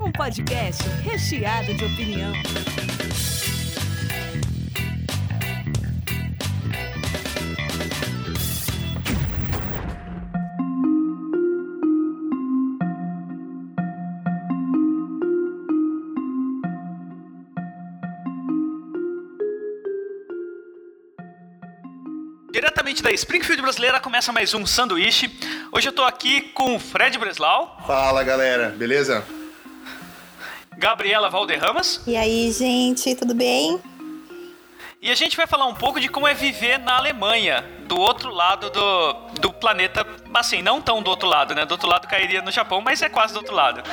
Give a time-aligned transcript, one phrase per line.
[0.00, 2.32] Um podcast recheado de opinião.
[22.50, 25.30] Diretamente da Springfield Brasileira começa mais um sanduíche.
[25.70, 29.22] Hoje eu tô aqui com o Fred Breslau, Fala galera, beleza?
[30.82, 33.78] Gabriela Valderramas E aí, gente, tudo bem?
[35.00, 38.30] e a gente vai falar um pouco de como é viver na Alemanha, do outro
[38.30, 40.06] lado do, do planeta.
[40.34, 41.64] Assim, não tão do outro lado, né?
[41.64, 43.82] Do outro lado cairia no Japão, mas é quase do outro lado.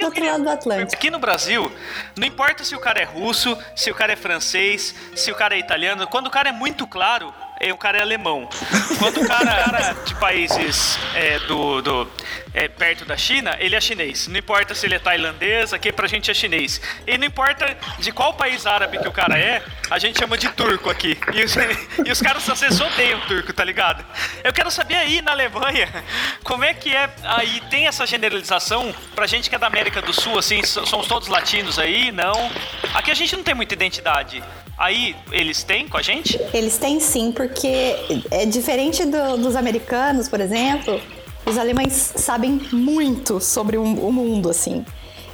[0.00, 0.94] Do outro lado do Atlântico.
[0.94, 1.70] Aqui no Brasil,
[2.16, 5.54] não importa se o cara é russo, se o cara é francês, se o cara
[5.54, 8.48] é italiano, quando o cara é muito claro, é, o cara é alemão.
[8.98, 12.10] Quando o cara, cara de países é, do, do-
[12.52, 14.28] é, perto da China, ele é chinês.
[14.28, 16.80] Não importa se ele é tailandês, aqui pra gente é chinês.
[17.06, 20.48] E não importa de qual país árabe que o cara é, a gente chama de
[20.50, 21.18] turco aqui.
[21.32, 21.54] E os,
[22.06, 24.04] e os caras vezes odeiam turco, tá ligado?
[24.44, 25.88] Eu quero saber aí na Alemanha,
[26.44, 30.12] como é que é aí, tem essa generalização pra gente que é da América do
[30.12, 32.50] Sul, assim, so- somos todos latinos aí, não?
[32.94, 34.42] Aqui a gente não tem muita identidade.
[34.76, 36.38] Aí, eles têm com a gente?
[36.52, 37.94] Eles têm sim, porque
[38.30, 41.00] é diferente do- dos americanos, por exemplo,
[41.46, 44.84] os alemães sabem muito sobre o, o mundo, assim.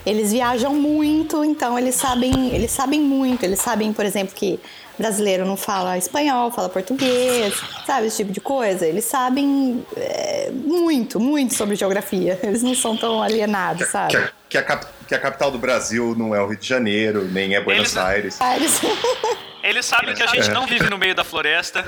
[0.04, 3.42] Eles viajam muito, então eles sabem, eles sabem muito.
[3.44, 4.58] Eles sabem, por exemplo, que
[4.98, 7.54] brasileiro não fala espanhol, fala português,
[7.86, 8.86] sabe esse tipo de coisa.
[8.86, 12.38] Eles sabem é, muito, muito sobre geografia.
[12.42, 14.16] Eles não são tão alienados, Que, sabe?
[14.16, 14.62] a, que a
[15.10, 18.38] que a capital do Brasil não é o Rio de Janeiro, nem é Buenos Eles-
[18.38, 18.80] Aires.
[19.60, 21.84] Eles- sabem que a gente não vive no meio da floresta.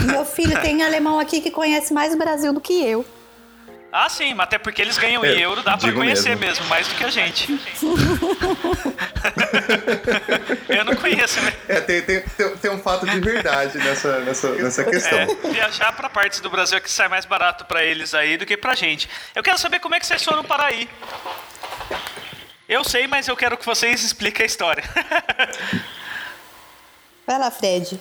[0.00, 3.04] Meu filho tem alemão aqui que conhece mais o Brasil do que eu.
[3.92, 6.46] Ah, sim, mas até porque eles ganham É, em euro, dá pra digo conhecer mesmo.
[6.46, 6.64] mesmo.
[6.66, 7.46] mais do que a gente.
[10.68, 11.52] Eu não conheço, né?
[11.68, 12.20] É, tem, tem,
[12.60, 15.18] tem, um fato de verdade nessa, nessa, nessa questão.
[15.18, 18.44] É, viajar pra partes do Brasil é que sai mais barato pra eles aí do
[18.46, 19.08] que pra gente.
[19.34, 20.88] Eu quero saber como é que vocês foram para aí.
[22.68, 24.82] Eu sei, mas eu quero que vocês expliquem a história.
[27.26, 28.00] Vai lá, Fred.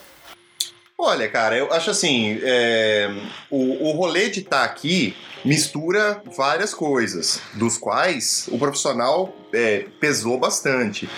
[0.97, 3.09] Olha, cara, eu acho assim, é,
[3.49, 10.39] o, o rolê de estar aqui mistura várias coisas, dos quais o profissional é, pesou
[10.39, 11.09] bastante.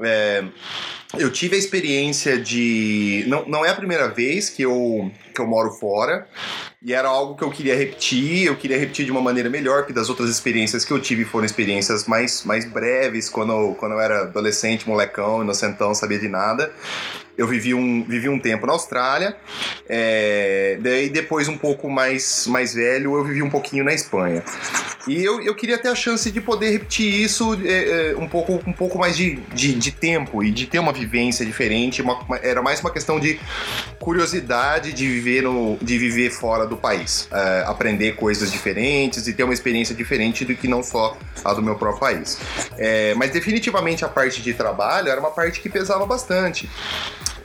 [0.00, 0.44] É,
[1.16, 3.24] eu tive a experiência de.
[3.26, 6.26] Não, não é a primeira vez que eu, que eu moro fora.
[6.82, 9.92] E era algo que eu queria repetir, eu queria repetir de uma maneira melhor, porque
[9.92, 14.00] das outras experiências que eu tive foram experiências mais, mais breves, quando eu, quando eu
[14.00, 16.72] era adolescente, molecão, inocentão, sabia de nada.
[17.36, 19.36] Eu vivi um, vivi um tempo na Austrália,
[19.88, 24.42] é, daí depois um pouco mais, mais velho, eu vivi um pouquinho na Espanha.
[25.06, 28.60] E eu, eu queria ter a chance de poder repetir isso é, é, um, pouco,
[28.66, 32.02] um pouco mais de, de, de tempo e de ter uma vivência diferente.
[32.02, 33.38] uma- era mais uma questão de
[33.98, 37.28] curiosidade de viver, no, de viver fora do país.
[37.32, 41.62] É, aprender coisas diferentes e ter uma experiência diferente do que não só a do
[41.62, 42.38] meu próprio país.
[42.76, 46.68] É, mas definitivamente a parte de trabalho era uma parte que pesava bastante.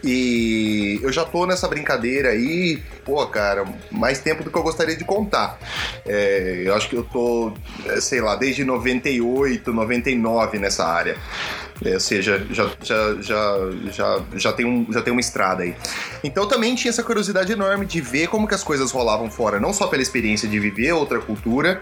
[0.05, 4.97] E eu já tô nessa brincadeira aí, pô, cara, mais tempo do que eu gostaria
[4.97, 5.57] de contar.
[6.05, 7.53] É, eu acho que eu tô,
[7.85, 11.15] é, sei lá, desde 98, 99 nessa área.
[11.85, 13.55] É, ou seja, já, já, já,
[13.91, 15.75] já, já, tem um, já tem uma estrada aí.
[16.23, 19.73] Então também tinha essa curiosidade enorme de ver como que as coisas rolavam fora, não
[19.73, 21.81] só pela experiência de viver outra cultura,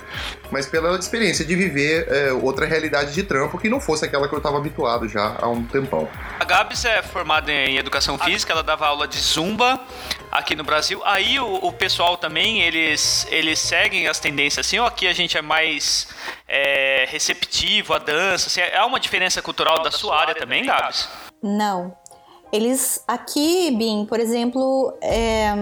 [0.51, 4.35] mas pela experiência de viver é, outra realidade de trampo que não fosse aquela que
[4.35, 6.09] eu tava habituado já há um tempão.
[6.39, 9.79] A Gabs é formada em educação física, ela dava aula de zumba
[10.31, 11.01] aqui no Brasil.
[11.05, 15.37] Aí o, o pessoal também, eles, eles seguem as tendências assim, ou aqui a gente
[15.37, 16.07] é mais
[16.53, 18.47] é, receptivo à dança?
[18.47, 21.07] Assim, há uma diferença cultural da sua área também, Gabs?
[21.41, 21.95] Não.
[22.51, 25.53] Eles aqui, Bim, por exemplo, é,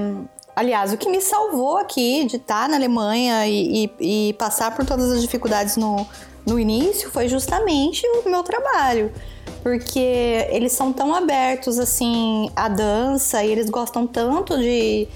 [0.56, 4.84] aliás, o que me salvou aqui de estar na Alemanha e, e- e passar por
[4.84, 6.08] todas as dificuldades no,
[6.48, 9.14] no início foi justamente o meu trabalho.
[9.62, 10.00] Porque
[10.50, 15.08] eles são tão abertos assim à dança e eles gostam tanto de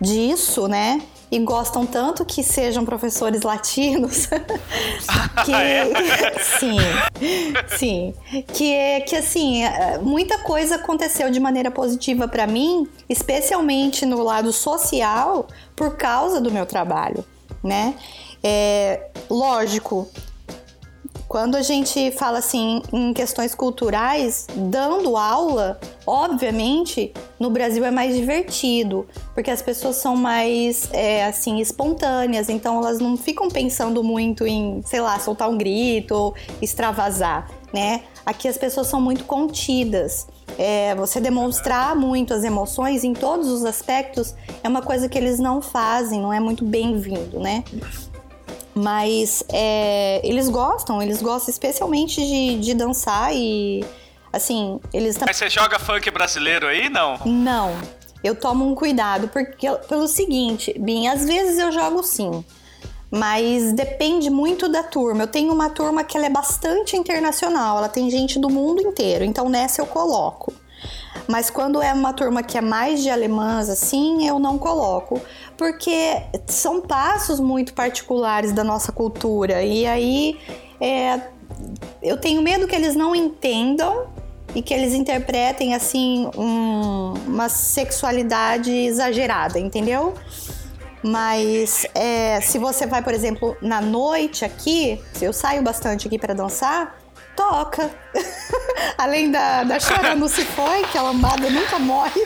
[0.00, 1.00] disso, né?
[1.34, 4.28] E gostam tanto que sejam professores latinos
[5.44, 5.52] que
[6.60, 6.76] sim,
[7.76, 8.14] sim,
[8.52, 14.22] que é que assim é, muita coisa aconteceu de maneira positiva para mim, especialmente no
[14.22, 17.24] lado social, por causa do meu trabalho,
[17.64, 17.96] né?
[18.40, 20.08] É, lógico,
[21.28, 28.14] quando a gente fala assim em questões culturais, dando aula, obviamente, no Brasil é mais
[28.14, 34.46] divertido, porque as pessoas são mais é, assim espontâneas, então elas não ficam pensando muito
[34.46, 38.02] em, sei lá, soltar um grito ou extravasar, né?
[38.24, 40.26] Aqui as pessoas são muito contidas.
[40.56, 45.40] É, você demonstrar muito as emoções em todos os aspectos é uma coisa que eles
[45.40, 47.64] não fazem, não é muito bem-vindo, né?
[48.74, 53.84] Mas é, eles gostam, eles gostam especialmente de, de dançar e
[54.32, 57.18] assim, eles Mas você joga funk brasileiro aí, não?
[57.24, 57.72] Não.
[58.22, 62.44] Eu tomo um cuidado porque pelo seguinte, bem, às vezes eu jogo sim.
[63.10, 65.22] Mas depende muito da turma.
[65.22, 69.24] Eu tenho uma turma que ela é bastante internacional, ela tem gente do mundo inteiro,
[69.24, 70.52] então nessa eu coloco.
[71.28, 75.20] Mas quando é uma turma que é mais de alemãs, assim, eu não coloco.
[75.56, 79.62] Porque são passos muito particulares da nossa cultura.
[79.62, 80.38] E aí
[80.80, 81.20] é,
[82.02, 84.06] eu tenho medo que eles não entendam
[84.54, 90.14] e que eles interpretem assim um, uma sexualidade exagerada, entendeu?
[91.02, 96.32] Mas é, se você vai, por exemplo, na noite aqui, eu saio bastante aqui para
[96.32, 96.98] dançar,
[97.34, 97.90] toca.
[98.98, 102.20] Além da, da Chora não se foi, que a lambada nunca morre.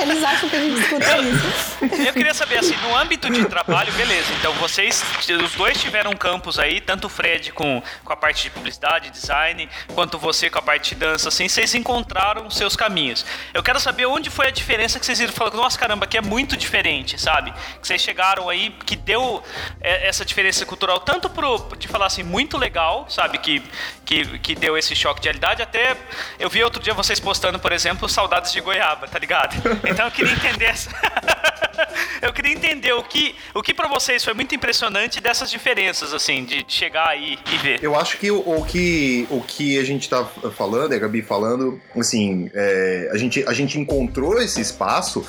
[0.00, 1.78] Eles acham que a gente escuta isso.
[2.06, 4.32] Eu queria saber, assim, no âmbito de trabalho, beleza.
[4.38, 5.04] Então vocês,
[5.44, 9.68] os dois tiveram campos aí, tanto o Fred com, com a parte de publicidade, design,
[9.94, 13.26] quanto você com a parte de dança, assim, vocês encontraram seus caminhos.
[13.52, 15.32] Eu quero saber onde foi a diferença que vocês viram.
[15.32, 17.52] Falaram, nossa, caramba, que é muito diferente, sabe?
[17.80, 19.42] Que vocês chegaram aí, que deu
[19.80, 23.38] é, essa diferença cultural, tanto pro, de falar assim, muito legal, sabe?
[23.38, 23.60] Que,
[24.04, 25.60] que, que deu esse choque de realidade.
[25.60, 25.96] Até
[26.38, 29.56] eu vi outro dia vocês postando, por exemplo, Saudades de Goiaba, tá ligado?
[29.84, 30.90] Então eu queria entender essa.
[32.22, 36.44] eu queria entender o que, o que para vocês foi muito impressionante dessas diferenças, assim,
[36.44, 37.78] de chegar aí e ver.
[37.82, 41.80] Eu acho que o, o que, o que a gente tá falando, a Gabi falando,
[41.96, 45.26] assim, é, a, gente, a gente encontrou esse espaço,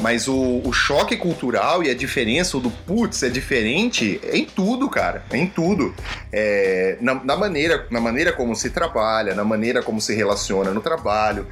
[0.00, 4.88] mas o, o choque cultural e a diferença, o do putz, é diferente em tudo,
[4.88, 5.24] cara.
[5.32, 5.94] Em tudo.
[6.32, 10.80] É, na, na, maneira, na maneira como se trabalha, na maneira como se relaciona no
[10.80, 11.46] trabalho,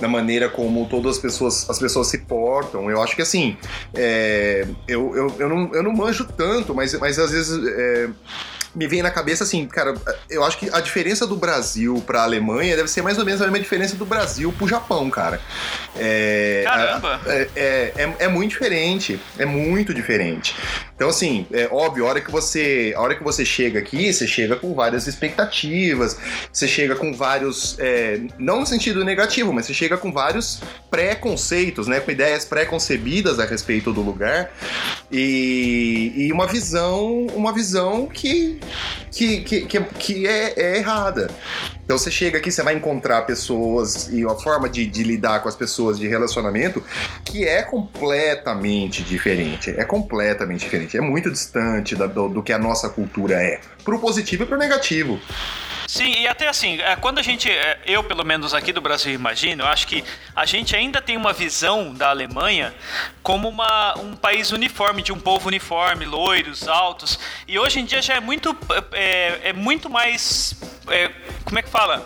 [0.00, 2.90] na maneira como todas as pessoas, as pessoas se portam.
[2.90, 3.53] Eu acho que assim,
[3.94, 7.66] é, eu, eu, eu, não, eu não manjo tanto, mas, mas às vezes.
[7.66, 8.08] É,
[8.74, 9.94] me vem na cabeça assim, cara,
[10.28, 13.44] eu acho que a diferença do Brasil pra Alemanha deve ser mais ou menos a
[13.44, 15.40] mesma diferença do Brasil pro Japão, cara.
[15.96, 17.20] É, Caramba!
[17.26, 20.56] É, é, é, é, muito diferente, é muito diferente.
[20.94, 24.26] Então, assim, é óbvio, a hora que você, a hora que você chega aqui, você
[24.26, 26.16] chega com várias expectativas,
[26.52, 30.60] você chega com vários, é, não no sentido negativo, mas você chega com vários
[30.90, 34.52] preconceitos, né, com ideias pré-concebidas a respeito do lugar
[35.10, 38.60] e, e uma visão, uma visão que
[39.10, 41.30] que, que, que, que é, é, errada.
[41.84, 45.48] Então você chega aqui, você vai encontrar pessoas e a forma de, de, lidar com
[45.48, 46.82] as pessoas de relacionamento
[47.24, 49.70] que é completamente diferente.
[49.76, 50.96] É completamente diferente.
[50.96, 53.60] É muito distante da, do, do que a nossa cultura é.
[53.84, 55.20] Pro positivo e pro negativo.
[55.94, 59.14] Sim, e até assim, é, quando a gente, é, eu pelo menos aqui do Brasil
[59.14, 60.02] imagino, eu acho que
[60.34, 62.74] a gente ainda tem uma visão da Alemanha
[63.22, 68.02] como uma, um país uniforme, de um povo uniforme, loiros, altos, e hoje em dia
[68.02, 68.56] já é muito,
[68.90, 71.12] é, é muito mais, é,
[71.44, 72.04] como é que fala?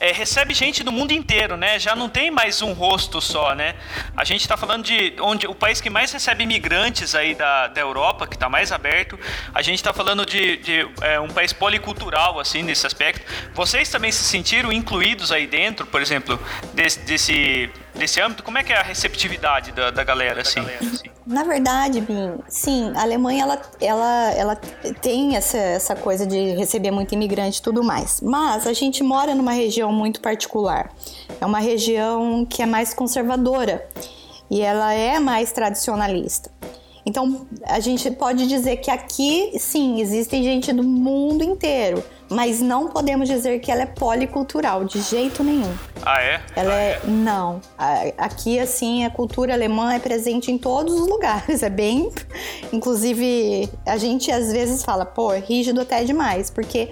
[0.00, 1.78] É, recebe gente do mundo inteiro, né?
[1.78, 3.74] Já não tem mais um rosto só, né?
[4.16, 7.80] A gente está falando de onde o país que mais recebe imigrantes aí da, da
[7.80, 9.18] Europa, que está mais aberto.
[9.54, 13.24] A gente está falando de, de é, um país policultural, assim, nesse aspecto.
[13.54, 16.40] Vocês também se sentiram incluídos aí dentro, por exemplo,
[16.74, 20.60] desse, desse desse âmbito, como é que é a receptividade da, da galera, assim?
[21.28, 24.56] Na verdade, Bim, sim, a Alemanha, ela, ela, ela
[25.02, 29.34] tem essa, essa coisa de receber muito imigrante e tudo mais, mas a gente mora
[29.34, 30.90] numa região muito particular,
[31.38, 33.86] é uma região que é mais conservadora
[34.50, 36.50] e ela é mais tradicionalista.
[37.04, 42.88] Então, a gente pode dizer que aqui, sim, existem gente do mundo inteiro, mas não
[42.88, 45.72] podemos dizer que ela é policultural, de jeito nenhum.
[46.02, 46.40] Ah, é?
[46.54, 46.90] Ela ah, é...
[46.90, 47.00] é.
[47.06, 47.60] Não.
[48.16, 51.62] Aqui, assim, a cultura alemã é presente em todos os lugares.
[51.68, 52.10] É bem.
[52.72, 56.88] Inclusive, a gente às vezes fala, pô, é rígido até demais, porque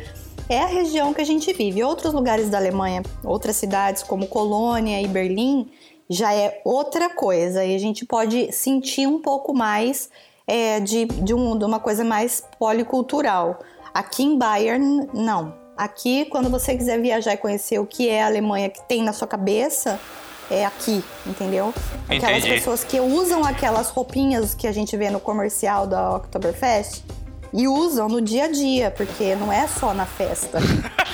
[0.48, 1.82] é a região que a gente vive.
[1.82, 5.70] Outros lugares da Alemanha, outras cidades como Colônia e Berlim,
[6.08, 10.08] já é outra coisa e a gente pode sentir um pouco mais
[10.46, 13.58] é, de, de, um, de uma coisa mais policultural.
[13.96, 15.54] Aqui em Bayern, não.
[15.74, 19.14] Aqui, quando você quiser viajar e conhecer o que é a Alemanha que tem na
[19.14, 19.98] sua cabeça,
[20.50, 21.72] é aqui, entendeu?
[22.06, 22.56] Aquelas Entendi.
[22.56, 27.04] pessoas que usam aquelas roupinhas que a gente vê no comercial da Oktoberfest,
[27.54, 30.58] E usam no dia a dia, porque não é só na festa.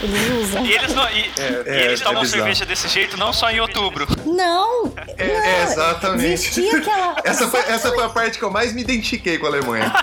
[0.00, 0.64] Eles usam.
[0.64, 2.42] E eles, não, e, É, e eles é tomam bizarro.
[2.42, 4.06] cerveja desse jeito não só em outubro.
[4.24, 4.92] Não!
[5.16, 6.32] É, não, é, exatamente.
[6.34, 7.16] Existia aquela.
[7.24, 9.92] Essa foi, essa foi a parte que eu mais me identifiquei com a Alemanha.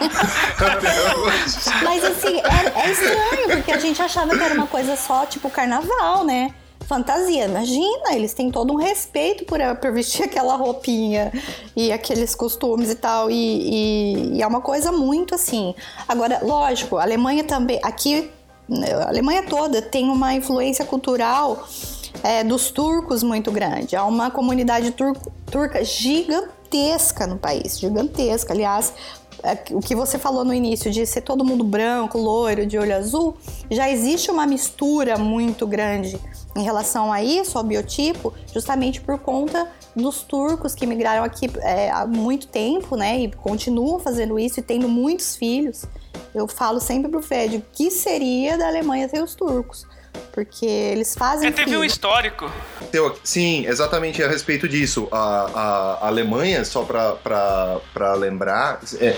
[1.84, 5.50] Mas assim, é, é estranho, porque a gente achava que era uma coisa só, tipo,
[5.50, 6.54] carnaval, né?
[6.88, 7.46] Fantasia.
[7.46, 11.32] Imagina, eles têm todo um respeito por, por vestir aquela roupinha
[11.76, 13.30] e aqueles costumes e tal.
[13.32, 15.74] E, e- e é uma coisa muito assim.
[16.08, 17.80] Agora, lógico, a Alemanha também.
[17.82, 18.30] Aqui,
[18.70, 21.68] a Alemanha toda tem uma influência cultural
[22.24, 23.96] é, dos turcos muito grande.
[23.96, 25.18] Há uma comunidade tur-
[25.52, 28.54] turca gigantesca no país gigantesca.
[28.54, 28.94] Aliás,
[29.44, 32.96] é, o que você falou no início de ser todo mundo branco, loiro, de olho
[32.96, 33.38] azul,
[33.70, 36.20] já existe uma mistura muito grande
[36.56, 41.92] em relação a isso, ao biotipo, justamente por conta dos turcos que migraram aqui é,
[41.92, 43.20] há muito tempo, né?
[43.20, 45.84] E continuam fazendo isso e tendo muitos filhos.
[46.36, 49.88] Eu falo sempre pro Fred, o que seria da Alemanha ter os turcos?
[50.36, 51.86] Porque eles fazem É, teve um filho.
[51.86, 52.52] histórico.
[52.92, 55.08] Teu- Sim, exatamente a respeito disso.
[55.10, 59.16] A, a Alemanha, só para lembrar, é,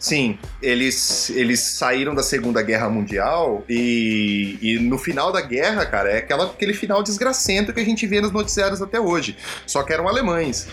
[0.00, 6.10] sim, eles, eles saíram da Segunda Guerra Mundial e, e no final da guerra, cara,
[6.10, 9.36] é aquela, aquele final desgracento que a gente vê nos noticiários até hoje.
[9.66, 10.66] Só que eram alemães.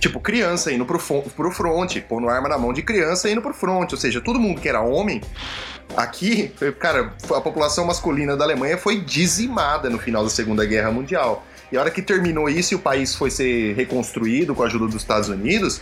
[0.00, 3.94] Tipo, criança indo pro, pro fronte, pondo arma na mão de criança indo pro fronte.
[3.94, 5.20] Ou seja, todo mundo que era homem
[5.96, 9.02] Aqui, cara, a população masculina da Alemanha foi
[9.34, 11.44] dizimada no final da Segunda Guerra Mundial.
[11.70, 14.86] E a hora que terminou isso e o país foi ser reconstruído com a ajuda
[14.86, 15.80] dos Estados Unidos,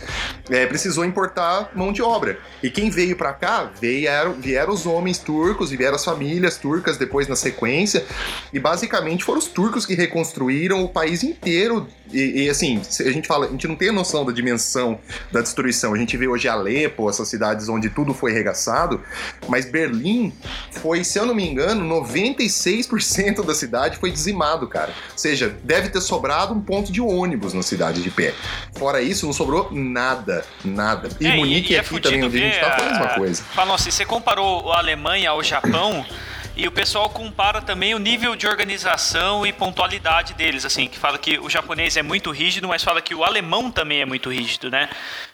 [0.49, 2.37] é, precisou importar mão de obra.
[2.61, 6.97] E quem veio pra cá, vieram, vieram os homens turcos e vieram as famílias turcas
[6.97, 8.05] depois na sequência.
[8.51, 11.87] E basicamente foram os turcos que reconstruíram o país inteiro.
[12.11, 14.99] E, e, assim, a gente fala, a gente não tem noção da dimensão
[15.31, 15.93] da destruição.
[15.93, 19.01] A gente vê hoje Alepo, essas cidades onde tudo foi regaçado,
[19.47, 20.33] mas Berlim
[20.71, 24.93] foi, se eu não me engano, 96% da cidade foi dizimado, cara.
[25.11, 28.33] Ou seja, deve ter sobrado um ponto de ônibus na cidade de pé.
[28.77, 31.09] Fora isso, não sobrou nada, nada.
[31.19, 33.43] E É, Munique é aqui fudido também, onde a gente tá, foi a mesma coisa.
[33.43, 36.05] Falam assim, você comparou a Alemanha ao Japão
[36.55, 41.17] e o pessoal compara também o nível de organização e pontualidade deles, assim, que fala
[41.17, 44.69] que o japonês é muito rígido, mas fala que o alemão também é muito rígido,
[44.69, 44.87] né?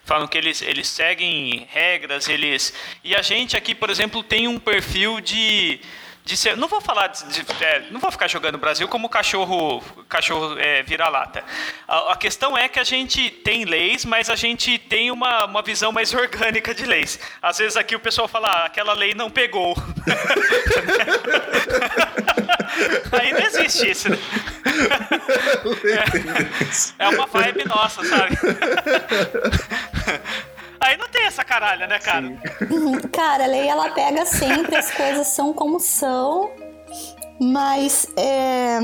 [0.05, 2.73] Falam que eles, eles seguem regras, eles...
[3.03, 5.81] E a gente aqui, por exemplo, tem um perfil de...
[6.29, 9.09] De ser, não vou falar de, de- é, não vou ficar jogando o Brasil como
[9.09, 11.43] cachorro cachorro é, vira-lata.
[11.87, 15.63] A, a questão é que a gente tem leis, mas a gente tem uma, uma
[15.63, 17.19] visão mais orgânica de leis.
[17.41, 19.73] Às vezes aqui o pessoal fala, ah, aquela lei não pegou.
[23.19, 24.17] Aí não existe isso, né?
[26.99, 28.37] É uma vibe nossa, sabe?
[30.81, 32.33] Aí não tem essa caralha, né, cara?
[33.11, 36.51] Cara, a lei ela pega sempre, as coisas são como são,
[37.39, 38.79] mas é,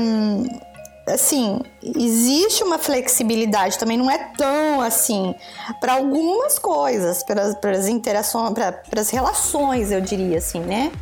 [1.08, 5.34] assim, existe uma flexibilidade também, não é tão assim
[5.80, 10.92] para algumas coisas, para as interações, para as relações, eu diria assim, né?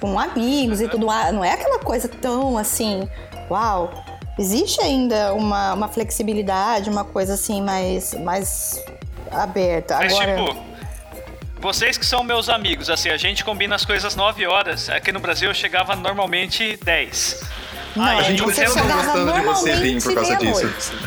[0.00, 3.08] Com amigos e tudo, não é aquela coisa tão assim,
[3.50, 3.90] uau.
[4.36, 8.84] Existe ainda uma, uma flexibilidade, uma coisa assim mais, mais
[9.42, 9.96] aberta.
[9.98, 10.64] Mas, Agora, tipo,
[11.60, 14.88] vocês que são meus amigos, assim, a gente combina as coisas 9 horas.
[14.90, 17.42] Aqui no Brasil eu chegava normalmente 10.
[17.96, 20.92] Não, Aí A gente você continua chegava gostando de você, Bim, por causa disso.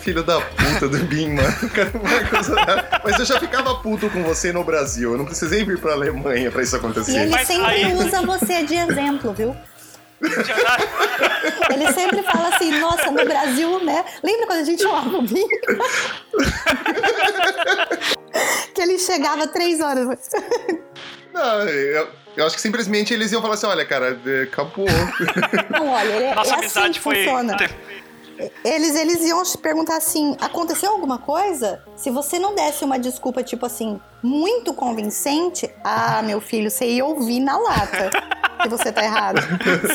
[0.00, 1.70] Filho da puta do Bim, mano.
[1.70, 2.56] Cara, uma coisa-
[3.04, 5.12] Mas eu já ficava puto com você no Brasil.
[5.12, 7.16] Eu não precisei vir pra Alemanha pra isso E acontecer.
[7.18, 9.56] ele Mas sempre aí- usa você de exemplo, viu?
[11.72, 14.04] Ele sempre fala assim, nossa, no Brasil, né?
[14.22, 15.48] Lembra quando a gente chamava o vinho?
[18.74, 20.30] que ele chegava três horas.
[21.32, 24.86] Não, eu, eu acho que simplesmente eles iam falar assim: olha, cara, é, acabou.
[25.70, 27.16] Não, olha, ele é, Nossa é assim amizade que foi.
[27.16, 27.56] funciona.
[28.64, 31.82] Eles, eles iam te perguntar assim: aconteceu alguma coisa?
[31.96, 37.04] Se você não desse uma desculpa, tipo assim, muito convincente, ah, meu filho, você ia
[37.04, 38.10] ouvir na lata
[38.62, 39.40] que você tá errado.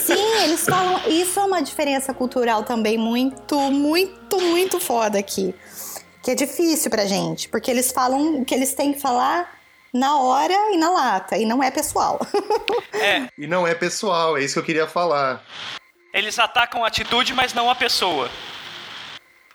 [0.01, 1.01] Sim, eles falam.
[1.07, 5.53] Isso é uma diferença cultural também muito, muito, muito foda aqui.
[6.21, 9.61] Que é difícil pra gente, porque eles falam o que eles têm que falar
[9.93, 12.19] na hora e na lata, e não é pessoal.
[12.93, 15.43] É, e não é pessoal, é isso que eu queria falar.
[16.13, 18.29] Eles atacam a atitude, mas não a pessoa.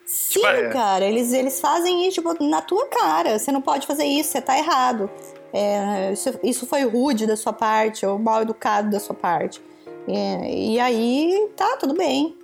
[0.04, 0.70] Sim, é.
[0.70, 3.38] cara, eles, eles fazem isso tipo, na tua cara.
[3.38, 5.10] Você não pode fazer isso, você tá errado.
[5.52, 9.62] É, isso, isso foi rude da sua parte, ou mal educado da sua parte.
[10.06, 12.37] E, e aí, tá, tudo bem.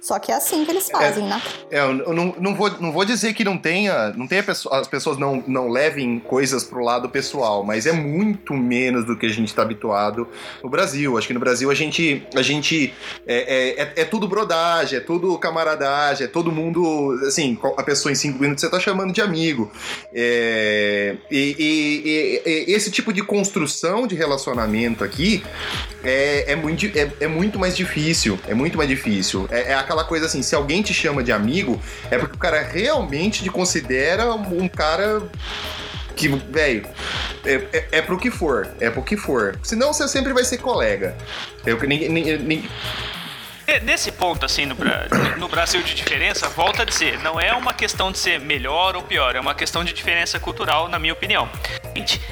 [0.00, 1.42] Só que é assim que eles fazem, é, né?
[1.70, 5.18] É, eu não, não, vou, não vou dizer que não tenha, não tenha as pessoas
[5.18, 9.48] não, não levem coisas pro lado pessoal, mas é muito menos do que a gente
[9.48, 10.28] está habituado
[10.62, 11.18] no Brasil.
[11.18, 12.94] Acho que no Brasil a gente, a gente
[13.26, 18.12] é, é, é, é tudo brodagem, é tudo camaradagem, é todo mundo, assim, a pessoa
[18.12, 19.72] em cinco minutos você tá chamando de amigo.
[20.14, 25.42] É, e, e, e, esse tipo de construção de relacionamento aqui
[26.04, 29.48] é, é, muito, é, é muito mais difícil, é muito mais difícil difícil.
[29.50, 31.80] É, é, aquela coisa assim, se alguém te chama de amigo,
[32.10, 35.22] é porque o cara realmente te considera um cara
[36.14, 36.86] que, velho,
[37.44, 39.58] é, é, é pro que for, é pro que for.
[39.62, 41.16] Senão você sempre vai ser colega.
[41.64, 42.68] Eu, ninguém, ninguém,
[43.82, 44.76] Nesse ponto, assim, no,
[45.38, 49.02] no, Brasil de diferença, volta a dizer, não é uma questão de ser melhor ou
[49.02, 51.48] pior, é uma questão de diferença cultural, na minha opinião.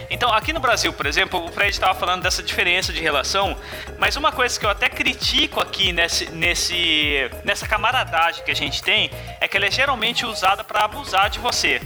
[0.08, 3.56] Então, aqui no Brasil, por exemplo, o Fred estava falando dessa diferença de relação,
[3.98, 8.80] mas uma coisa que eu até critico aqui nesse, nesse, nessa camaradagem que a gente
[8.80, 9.10] tem
[9.40, 11.80] é que ela é geralmente usada para abusar de você.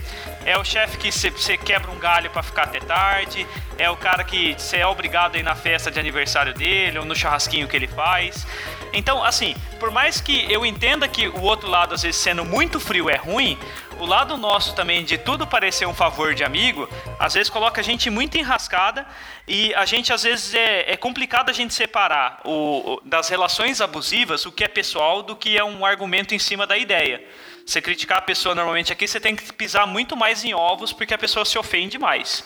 [0.49, 4.25] É o chefe que você quebra um galho para ficar até tarde, é o cara
[4.25, 7.77] que você é obrigado a ir na festa de aniversário dele ou no churrasquinho que
[7.77, 8.47] ele faz.
[8.91, 12.81] Então, assim, por mais que eu entenda que o outro lado, às vezes, sendo muito
[12.81, 13.59] frio é ruim,
[13.99, 16.89] o lado nosso também de tudo parecer um favor de amigo,
[17.21, 19.07] às vezes coloca a gente muito enrascada
[19.47, 24.47] e a gente, às vezes, é, é complicado a gente separar o, das relações abusivas
[24.47, 27.23] o que é pessoal do que é um argumento em cima da ideia.
[27.69, 31.13] Você criticar a pessoa normalmente aqui, você tem que pisar muito mais em ovos porque
[31.13, 32.43] a pessoa se ofende mais.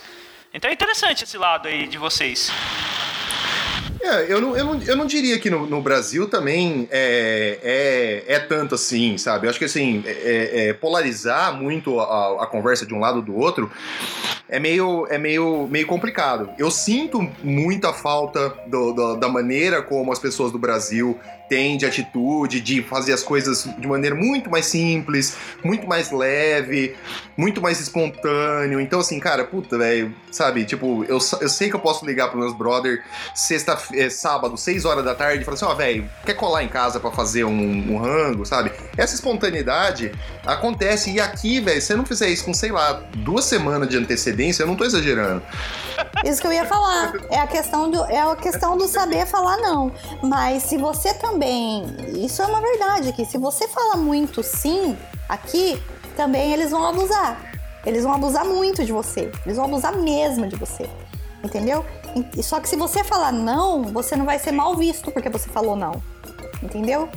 [0.53, 2.51] Então é interessante esse lado aí de vocês.
[4.03, 8.35] É, eu não, eu não, eu não diria que no, no Brasil também é, é,
[8.35, 9.47] é, tanto assim, sabe?
[9.47, 13.23] Eu acho que assim, é, é, é polarizar muito a, a, conversa de um lado
[13.23, 13.71] do outro
[14.49, 16.51] é meio, é meio, meio complicado.
[16.59, 21.17] Eu sinto muita falta do, do, da maneira como as pessoas do Brasil
[21.53, 26.97] têm de atitude, de fazer as coisas de maneira muito mais simples, muito mais leve,
[27.37, 28.81] muito mais espontâneo.
[28.81, 30.65] Então, assim, cara, puta, velho, sabe?
[30.65, 33.05] Tipo, eu, eu sei que eu posso ligar pros meus brother
[33.35, 36.65] sexta, é, sábado, 6 horas da tarde, e falar assim: ó, oh, velho, quer colar
[36.65, 38.73] em casa para fazer um, um, rango, sabe?
[38.97, 40.11] Essa espontaneidade
[40.47, 41.13] acontece.
[41.13, 44.63] E aqui, velho, se você não fizer isso com, sei lá, duas semanas de antecedência,
[44.63, 45.43] eu não tô exagerando.
[46.25, 47.13] Isso que eu ia falar.
[47.31, 49.93] É a questão do, é a questão do saber falar não.
[50.23, 51.42] Mas se você também.
[52.17, 53.25] Isso é uma verdade aqui.
[53.25, 54.97] Se você fala muito sim
[55.29, 55.81] aqui,
[56.17, 57.41] também eles vão abusar.
[57.85, 59.31] Eles vão abusar muito de você.
[59.45, 60.89] Eles vão abusar mesmo de você.
[61.43, 61.85] Entendeu?
[62.43, 65.75] Só que se você falar não, você não vai ser mal visto porque você falou
[65.75, 66.03] não.
[66.63, 67.09] Entendeu?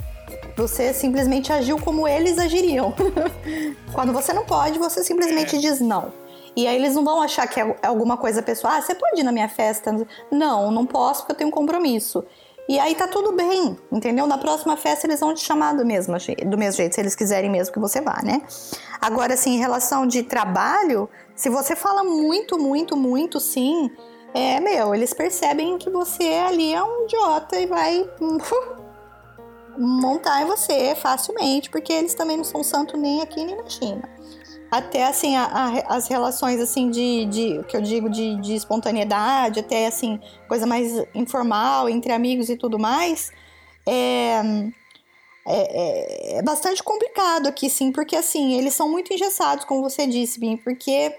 [0.56, 2.94] Você simplesmente agiu como eles agiriam.
[3.92, 6.12] Quando você não pode, você simplesmente diz não.
[6.56, 8.74] E aí eles não vão achar que é alguma coisa pessoal.
[8.74, 9.94] Ah, você pode ir na minha festa?
[10.32, 12.24] Não, não posso porque eu tenho um compromisso.
[12.68, 14.26] E aí tá tudo bem, entendeu?
[14.26, 17.50] Na próxima festa eles vão te chamar do mesmo, do mesmo jeito, se eles quiserem
[17.50, 18.42] mesmo que você vá, né?
[19.00, 23.90] Agora, assim, em relação de trabalho, se você fala muito, muito, muito sim,
[24.34, 28.10] é, meu, eles percebem que você ali é um idiota e vai
[29.78, 34.16] montar em você facilmente, porque eles também não são santo nem aqui nem na China
[34.70, 39.60] até assim a, a, as relações assim de, de que eu digo de, de, espontaneidade
[39.60, 43.30] até assim coisa mais informal entre amigos e tudo mais
[43.86, 44.40] é,
[45.46, 50.06] é, é, é bastante complicado aqui sim porque assim eles são muito engessados como você
[50.06, 51.14] disse Bim porque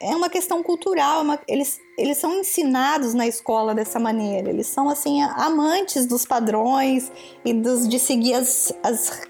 [0.00, 4.66] é uma questão cultural, é uma, eles, eles são ensinados na escola dessa maneira, eles
[4.66, 7.12] são assim amantes dos padrões
[7.44, 9.20] e dos, de seguir as, as,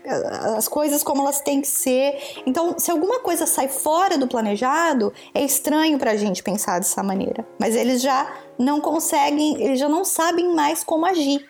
[0.56, 2.16] as coisas como elas têm que ser.
[2.46, 7.02] Então, se alguma coisa sai fora do planejado, é estranho para a gente pensar dessa
[7.02, 7.44] maneira.
[7.58, 11.44] Mas eles já não conseguem, eles já não sabem mais como agir.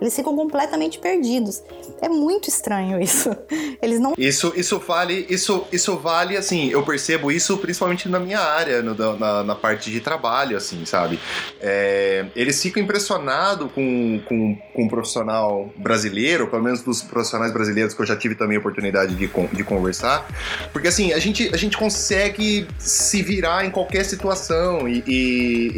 [0.00, 1.62] Eles ficam completamente perdidos.
[2.00, 3.34] É muito estranho isso.
[3.82, 4.14] Eles não.
[4.16, 8.94] Isso, isso vale, isso, isso vale, assim, eu percebo isso principalmente na minha área, no,
[9.18, 11.18] na, na, parte de trabalho, assim, sabe?
[11.60, 17.94] É, eles ficam impressionados com, com, com um profissional brasileiro, pelo menos dos profissionais brasileiros
[17.94, 20.26] que eu já tive também a oportunidade de, de conversar,
[20.72, 25.72] porque assim, a gente, a gente consegue se virar em qualquer situação e, e,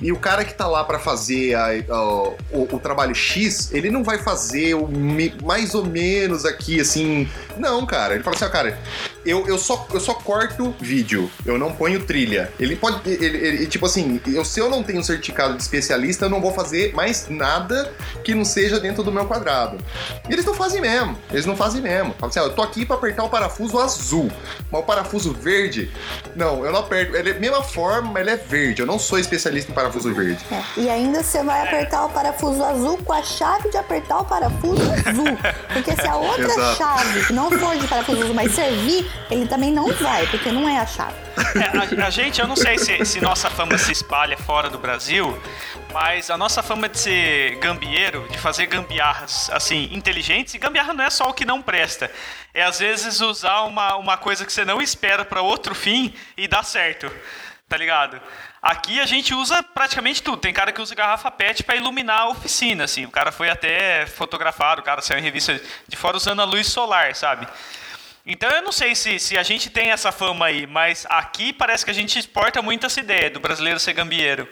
[0.00, 2.02] e, e o cara que tá lá para fazer a, a,
[2.52, 4.88] o, o trabalho X, ele não vai fazer o
[5.44, 7.28] mais ou menos aqui, assim.
[7.58, 8.14] Não, cara.
[8.14, 8.78] Ele fala assim, ó, cara,
[9.28, 12.52] eu, eu, só, eu só corto vídeo, eu não ponho trilha.
[12.58, 13.08] Ele pode.
[13.10, 16.52] Ele, ele- tipo assim, eu, se eu não tenho certificado de especialista, eu não vou
[16.52, 17.92] fazer mais nada
[18.24, 19.78] que não seja dentro do meu quadrado.
[20.28, 21.16] E eles não fazem mesmo.
[21.30, 22.14] Eles não fazem mesmo.
[22.18, 24.30] Fala assim, ó, eu tô aqui pra apertar o parafuso azul.
[24.70, 25.90] Mas o parafuso verde,
[26.36, 27.16] não, eu não aperto.
[27.16, 28.80] Ele é a mesma forma, mas ele é verde.
[28.82, 30.38] Eu não sou especialista em parafuso verde.
[30.50, 34.24] É, E ainda você vai apertar o parafuso azul com a chave de apertar o
[34.24, 35.38] parafuso azul.
[35.72, 36.76] Porque se a outra Exato.
[36.78, 40.78] chave não for de parafuso azul, mas servir, ele também não vai, porque não é
[40.78, 41.14] a chave.
[41.56, 44.78] É, a, a gente, eu não sei se, se nossa fama se espalha fora do
[44.78, 45.40] Brasil,
[45.92, 51.04] mas a nossa fama de ser gambieiro, de fazer gambiarras assim, inteligentes, e gambiarra não
[51.04, 52.10] é só o que não presta.
[52.52, 56.48] É às vezes usar uma, uma coisa que você não espera para outro fim e
[56.48, 57.10] dá certo.
[57.68, 58.18] Tá ligado?
[58.62, 60.38] Aqui a gente usa praticamente tudo.
[60.38, 63.04] Tem cara que usa garrafa PET para iluminar a oficina, assim.
[63.04, 66.66] O cara foi até fotografado, o cara saiu em revista de fora usando a luz
[66.66, 67.46] solar, sabe?
[68.30, 71.82] Então eu não sei se, se a gente tem essa fama aí, mas aqui parece
[71.82, 74.46] que a gente exporta muito essa ideia do brasileiro ser gambieiro.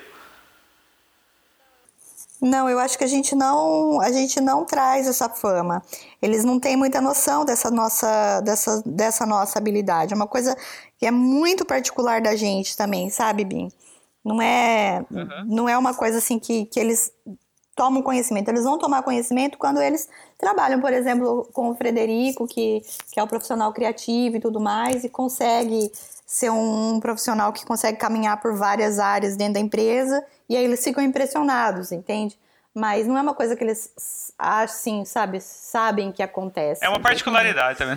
[2.41, 5.83] Não, eu acho que a gente não, a gente não traz essa fama.
[6.23, 10.15] Eles não têm muita noção dessa nossa, dessa, dessa nossa habilidade.
[10.15, 10.57] É uma coisa
[10.99, 13.69] que é muito particular da gente também, sabe, Bim?
[14.25, 15.05] Não é,
[15.47, 17.13] não é uma coisa assim que, que eles
[17.77, 18.49] tomam conhecimento.
[18.49, 20.09] Eles vão tomar conhecimento quando eles
[20.39, 25.05] trabalham, por exemplo, com o Frederico, que, que é o profissional criativo e tudo mais,
[25.05, 25.93] e consegue
[26.27, 30.83] ser um profissional que consegue caminhar por várias áreas dentro da empresa, e aí eles
[30.83, 32.37] ficam impressionados, entende?
[32.75, 33.93] Mas não é uma coisa que eles,
[34.39, 36.85] assim, sabe, sabem que acontece.
[36.85, 37.97] É uma particularidade também.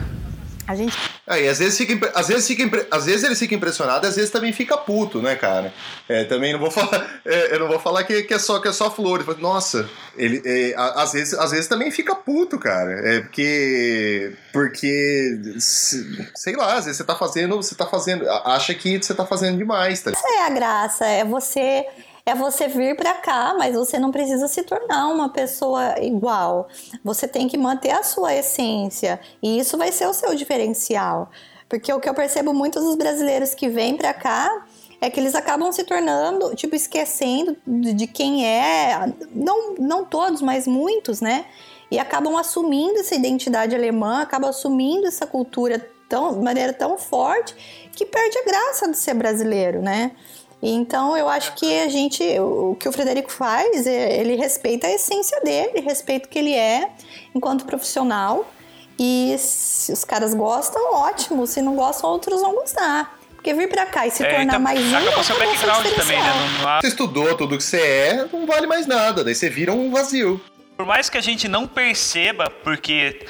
[0.69, 4.15] A gente Aí, às vezes fica, às vezes fica, às vezes eles ficam impressionados, às
[4.15, 5.73] vezes também fica puto, né, cara?
[6.07, 8.67] É, também não vou falar, é, eu não vou falar que, que é só que
[8.67, 9.25] é só flores.
[9.39, 12.91] Nossa, ele, é, às vezes, às vezes também fica puto, cara.
[13.03, 18.75] É porque, porque, se- sei lá, às vezes você tá fazendo, você tá fazendo, acha
[18.75, 20.11] que você tá fazendo demais, tá?
[20.11, 21.83] Essa é a graça, é você
[22.29, 26.67] é você vir pra cá, mas você não precisa se tornar uma pessoa igual.
[27.03, 31.29] Você tem que manter a sua essência e isso vai ser o seu diferencial.
[31.67, 34.65] Porque o que eu percebo muitos dos brasileiros que vêm pra cá
[35.01, 40.41] é que eles acabam se tornando, tipo, esquecendo de de quem é, não, não todos,
[40.41, 41.45] mas muitos, né?
[41.91, 47.55] E acabam assumindo essa identidade alemã, acabam assumindo essa cultura tão, de maneira tão forte
[47.95, 50.11] que perde a graça de ser brasileiro, né?
[50.61, 54.91] Então eu acho que a gente, o que o Frederico faz, é- ele respeita a
[54.91, 56.89] essência dele, respeita o que ele é
[57.33, 58.51] enquanto profissional.
[58.99, 61.47] E se os caras gostam, ótimo.
[61.47, 63.17] Se não gostam, outros vão gostar.
[63.33, 66.21] Porque vir pra cá e se É, tornar então, mais um, acabou seu background também,
[66.21, 66.29] né?
[66.29, 69.49] Não- não há- Você estudou tudo que você é, não vale mais nada, daí você
[69.49, 70.41] vira um vazio.
[70.75, 73.25] Por mais que a gente não perceba, porque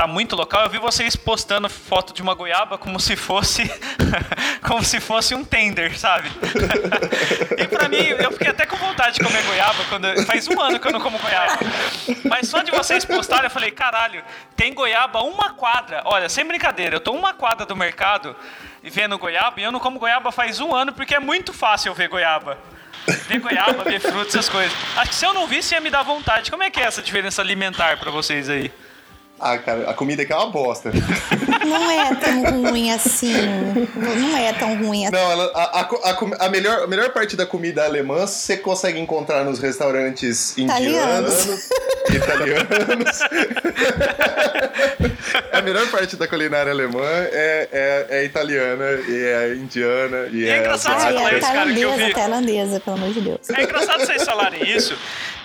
[0.00, 3.70] tá muito local, eu vi vocês postando foto de uma goiaba como se fosse
[4.66, 6.30] como se fosse um tender, sabe?
[7.58, 10.80] e pra mim, eu fiquei até com vontade de comer goiaba quando faz um ano
[10.80, 11.58] que eu não como goiaba.
[12.24, 14.24] Mas só de vocês postarem, eu falei, caralho,
[14.56, 16.00] tem goiaba uma quadra.
[16.06, 18.34] Olha, sem brincadeira, eu tô uma quadra do mercado
[18.82, 21.94] vendo goiaba e eu não como goiaba faz um ano porque é muito fácil eu
[21.94, 22.56] ver goiaba.
[23.28, 24.72] Ver goiaba, ver frutas, essas coisas.
[24.96, 26.50] Acho que se eu não visse, ia me dar vontade.
[26.50, 28.72] Como é que é essa diferença alimentar pra vocês aí?
[29.40, 30.90] Ah, cara, a comida aqui é uma bosta.
[31.66, 33.32] Não é tão ruim assim.
[33.96, 35.14] Não é tão ruim assim.
[35.16, 39.44] Não, ela, a, a, a melhor, a melhor parte da comida alemã você consegue encontrar
[39.44, 41.40] nos restaurantes Italianos.
[41.40, 41.68] indianos,
[42.10, 43.20] italianos.
[45.52, 50.48] a melhor parte da culinária alemã é, é, é italiana, e é indiana, e E
[50.48, 51.20] é, é engraçado Ah, você asiática.
[51.20, 52.12] falar é isso, cara, que eu vi.
[52.14, 53.50] tailandesa, pelo amor de Deus.
[53.50, 54.96] É engraçado vocês falarem isso,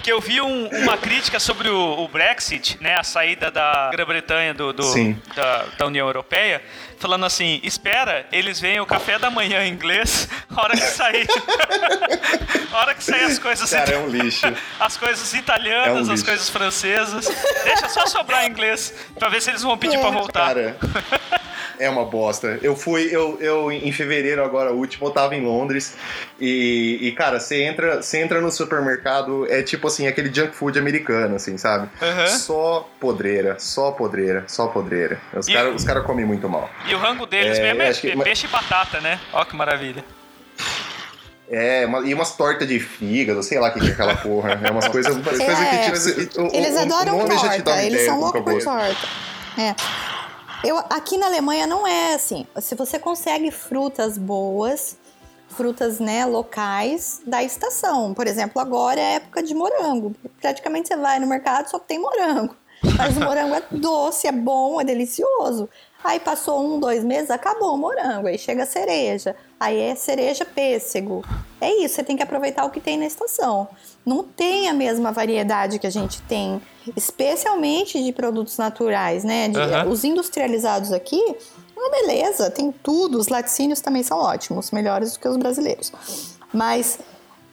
[0.06, 4.54] que eu vi um- uma crítica sobre o, o Brexit, né, a saída da Grã-Bretanha
[4.54, 4.84] do, do-
[5.36, 6.62] da, da União Europeia,
[7.00, 11.26] falando assim, espera, eles veem o café da manhã em inglês, a hora que sair,
[12.72, 14.46] a hora que sair as coisas, Cara, é um lixo.
[14.80, 17.26] as coisas É italianas, um as coisas francesas,
[17.64, 20.02] deixa só sobrar inglês, pra ver se eles vão pedir É.
[20.02, 20.48] pra voltar.
[20.54, 20.78] Cara,
[21.80, 22.60] é uma bosta.
[22.62, 25.96] Eu fui, eu, eu em fevereiro agora, o último, eu tava em Londres.
[26.40, 30.78] E, e, cara, você entra, você entra no supermercado, é tipo assim, aquele junk food
[30.80, 31.90] americano, assim, sabe?
[32.02, 32.28] Aham.
[32.28, 35.20] Só podreira, só podreira, só podreira.
[35.34, 36.70] Os caras os cara comem muito mal.
[36.88, 39.20] E o rango deles É, mesmo é que- peixe e batata, né?
[39.34, 40.04] Ó que maravilha.
[41.48, 44.60] É, uma- e umas tortas de fígado, sei lá o que, que é aquela porra.
[44.64, 46.42] É umas coisas, coisa que tira.
[46.42, 48.20] o- o- Eles o- adoram o nome já te dá torta, uma eles ideia são
[48.20, 49.08] loucos por torta.
[49.58, 49.76] É.
[50.66, 52.48] Eu, aqui na Alemanha não é assim.
[52.60, 54.98] Se você consegue frutas boas,
[55.48, 58.16] frutas né, locais da estação.
[58.16, 60.16] Por exemplo, agora é época de morango.
[60.42, 62.58] Praticamente você vai no mercado só tem morango.
[62.98, 65.70] Mas o morango é doce, é bom, é delicioso.
[66.04, 68.28] Aí passou um, dois meses, acabou o morango.
[68.28, 69.36] Aí chega a cereja.
[69.60, 71.24] Aí é cereja pêssego.
[71.62, 73.68] É isso, você tem que aproveitar o que tem na estação.
[74.06, 76.62] Não tem a mesma variedade que a gente tem,
[76.96, 79.48] especialmente de produtos naturais, né?
[79.48, 79.90] De- Aham.
[79.90, 81.22] Os industrializados aqui,
[81.76, 83.18] uma beleza, tem tudo.
[83.18, 85.92] Os laticínios também são ótimos, melhores do que os brasileiros.
[86.54, 87.00] Mas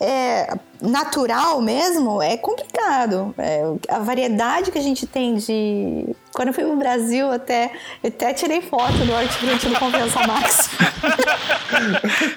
[0.01, 3.33] é, natural mesmo é complicado.
[3.39, 6.15] É, a variedade que a gente tem de.
[6.35, 7.71] Quando eu fui pro Brasil, até,
[8.03, 10.71] eu até tirei foto do hortifruti do Compensa Max.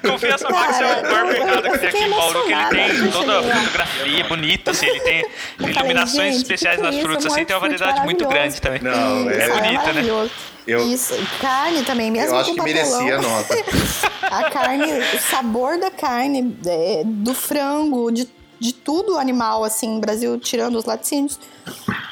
[0.07, 2.65] Confiança Max é o maior mercado que tem aqui em Bauru, que ele
[2.99, 5.25] tem toda a fotografia bonita, assim, ele tem
[5.57, 8.81] falei, iluminações gente, especiais nas isso, frutas, um assim, tem uma variedade muito grande também.
[8.81, 9.77] Não, É é, bonita, né?
[9.77, 10.31] maravilhoso.
[10.67, 13.03] Eu- Isso, carne também, mesmo eu acho com que papelão.
[13.03, 13.55] merecia nota.
[14.31, 18.27] A carne, o sabor da carne, é, do frango, de,
[18.59, 21.39] de tudo animal, assim, no Brasil, tirando os laticínios.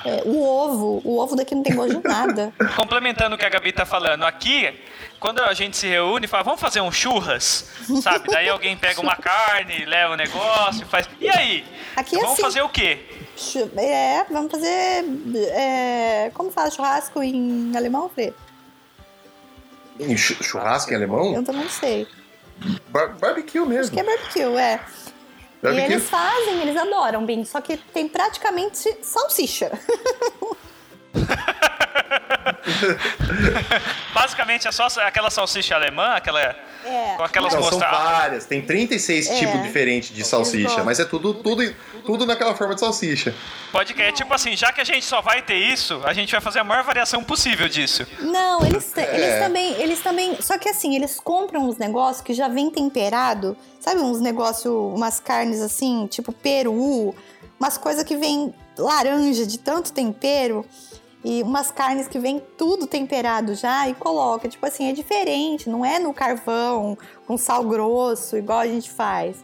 [0.06, 2.54] É, o ovo, o ovo daqui não tem gosto de nada.
[2.76, 4.74] Complementando o que a Gabi tá falando, aqui,
[5.20, 7.70] quando a gente se reúne, fala, vamos fazer um churras,
[8.02, 8.28] sabe?
[8.30, 11.08] Daí alguém pega uma carne, leva o negócio, faz.
[11.22, 11.64] E aí?
[11.96, 12.42] Aqui é vamos assim.
[12.42, 13.00] fazer o quê?
[13.78, 15.06] É, vamos fazer.
[15.56, 18.34] é, como fala churrasco em alemão, Fred?
[20.00, 21.34] Em chu- Churrasco em alemão?
[21.34, 22.08] Eu também não sei.
[22.90, 23.94] Bar- barbecue Acho mesmo.
[23.94, 24.80] que é barbecue, é.
[25.72, 29.72] E eles fazem, eles adoram, bem, só que tem praticamente salsicha.
[34.14, 36.42] Basicamente é só aquela salsicha alemã, aquela.
[36.42, 37.14] É.
[37.16, 38.46] Com aquelas Não, são várias.
[38.46, 39.40] Tem 36 É.
[39.40, 41.74] tipos diferentes de salsicha, mas é tudo, tudo,
[42.06, 43.34] tudo naquela forma de salsicha.
[43.72, 46.32] Pode que é tipo assim, já que a gente só vai ter isso, a gente
[46.32, 48.06] vai fazer a maior variação possível disso.
[48.20, 49.40] Não, eles, te- eles É.
[49.40, 50.38] também, eles também.
[50.42, 54.02] Só que assim, eles compram uns negócios que já vem temperado, sabe?
[54.02, 57.16] Uns negócios, umas carnes assim, tipo peru,
[57.60, 60.66] umas coisas que vem laranja de tanto tempero.
[61.24, 64.50] E umas carnes que vem tudo temperado já e coloca.
[64.50, 69.38] Tipo assim, é diferente, não é no carvão, com sal grosso, igual a gente faz.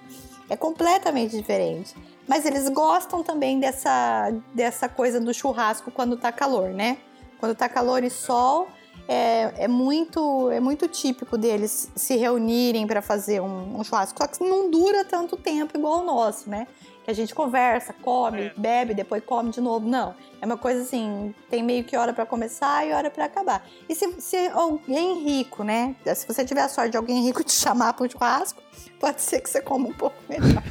[0.50, 1.96] É completamente diferente.
[2.28, 6.98] Mas eles gostam também dessa, dessa coisa do churrasco quando tá calor, né?
[7.40, 8.68] Quando tá calor e sol,
[9.08, 14.20] é, é muito é muito típico deles se reunirem para fazer um, um churrasco.
[14.20, 16.68] Só que não dura tanto tempo igual o nosso, né?
[17.10, 18.54] Que a gente conversa, come, É.
[18.56, 19.90] bebe, depois come de novo.
[19.90, 20.14] Não.
[20.40, 23.66] É uma coisa assim, tem meio que hora para começar e hora para acabar.
[23.90, 25.96] E se, se alguém rico, né?
[26.14, 28.62] Se você tiver a sorte de alguém rico te chamar para um churrasco,
[29.00, 30.62] pode ser que você coma um pouco melhor.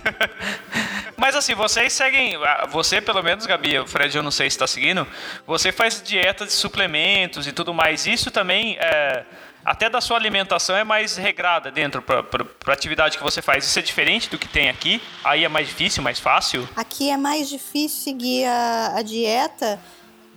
[1.18, 2.34] Mas assim, vocês seguem.
[2.70, 5.04] Você, pelo menos, Gabi, o Fred, eu não sei se tá seguindo.
[5.44, 8.06] Você faz dieta de suplementos e tudo mais.
[8.06, 9.24] Isso também é.
[9.64, 13.64] Até da sua alimentação é mais regrada dentro pra, pra atividade que você faz.
[13.64, 15.02] Isso é diferente do que tem aqui?
[15.22, 16.68] Aí é mais difícil, mais fácil?
[16.74, 19.78] Aqui é mais difícil seguir a, a dieta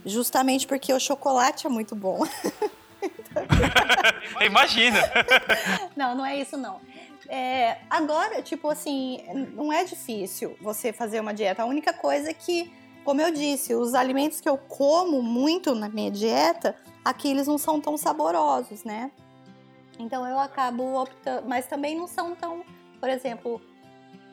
[0.06, 2.26] justamente porque o chocolate é muito bom.
[4.46, 5.00] Imagina!
[5.96, 6.82] Não, não é isso não.
[7.30, 9.24] É, agora, tipo assim,
[9.56, 11.64] não é difícil você fazer uma dieta.
[11.64, 12.72] A única coisa é que,
[13.04, 17.58] como eu disse, os alimentos que eu como muito na minha dieta, aqui eles não
[17.58, 19.12] são tão saborosos, né?
[20.00, 22.64] Então eu acabo optando, mas também não são tão,
[23.00, 23.62] por exemplo,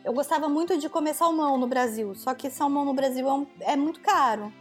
[0.04, 3.46] eu gostava muito de comer salmão no Brasil, só que salmão no Brasil é, um-
[3.60, 4.52] é muito caro.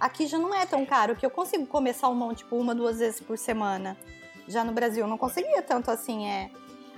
[0.00, 3.20] Aqui já não é tão caro, que eu consigo comer salmão tipo uma, duas vezes
[3.20, 3.96] por semana.
[4.48, 6.50] Já no Brasil eu não conseguia tanto assim, é.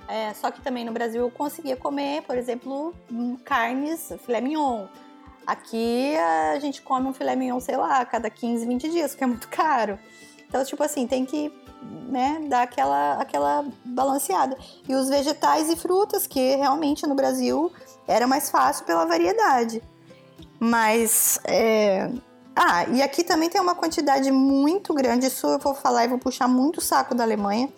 [0.07, 4.87] É, só que também no Brasil eu conseguia comer, por exemplo, hum, carnes, filé mignon.
[5.45, 9.23] Aqui a gente come um filé mignon, sei lá, a cada 15, 20 dias, porque
[9.23, 9.99] é muito caro.
[10.47, 11.51] Então, tipo assim, tem que
[12.09, 14.57] né, dar aquela, aquela balanceada.
[14.87, 17.71] E os vegetais e frutas, que realmente no Brasil
[18.07, 19.81] era mais fácil pela variedade.
[20.59, 21.39] Mas.
[21.43, 22.09] é,
[22.55, 25.27] Ah, e aqui também tem uma quantidade muito grande.
[25.27, 27.69] Isso eu vou falar e vou puxar muito o saco da Alemanha.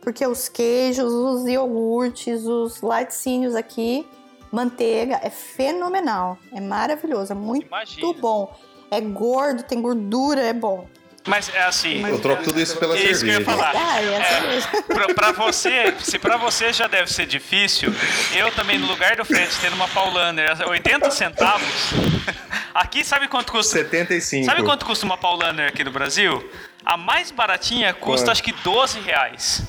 [0.00, 4.06] Porque os queijos, os iogurtes, os laticínios aqui,
[4.54, 6.38] manteiga, é fenomenal.
[6.54, 8.12] É maravilhoso, é muito Imagina.
[8.14, 8.56] bom.
[8.90, 10.88] É gordo, tem gordura, é bom.
[11.26, 12.06] Mas é assim.
[12.06, 13.56] Eu troco tudo isso pela Isso que eu ia cerveja.
[13.56, 13.72] falar.
[13.74, 14.68] Ah, é, cerveja.
[14.82, 17.90] Pra, pra você, se pra você já deve ser difícil,
[18.36, 21.92] eu também, no lugar do Fred, tendo uma Paulaner a 80 centavos,
[22.74, 23.78] aqui sabe quanto custa?
[23.78, 24.44] 75.
[24.44, 26.46] Sabe quanto custa uma Paulaner aqui no Brasil?
[26.84, 28.30] A mais baratinha custa Quanto?
[28.30, 29.62] acho que 12 reais.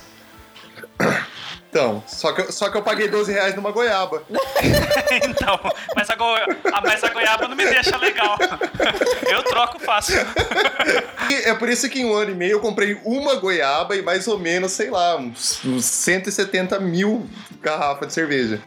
[1.76, 4.24] Então, só que, eu, só que eu paguei 12 reais numa goiaba.
[5.28, 5.60] então,
[5.94, 6.40] mas a, goi-
[6.72, 8.38] a, mas a goiaba não me deixa legal.
[9.30, 10.16] Eu troco fácil.
[11.44, 14.28] É por isso que em um ano e meio eu comprei uma goiaba e mais
[14.28, 17.28] ou menos, sei lá, uns, uns 170 mil
[17.62, 18.62] garrafas de cerveja.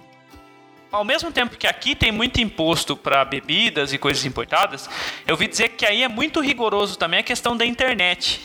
[0.90, 4.88] ao mesmo tempo que aqui tem muito imposto para bebidas e coisas importadas,
[5.26, 8.40] eu vi dizer que aí é muito rigoroso também a questão da internet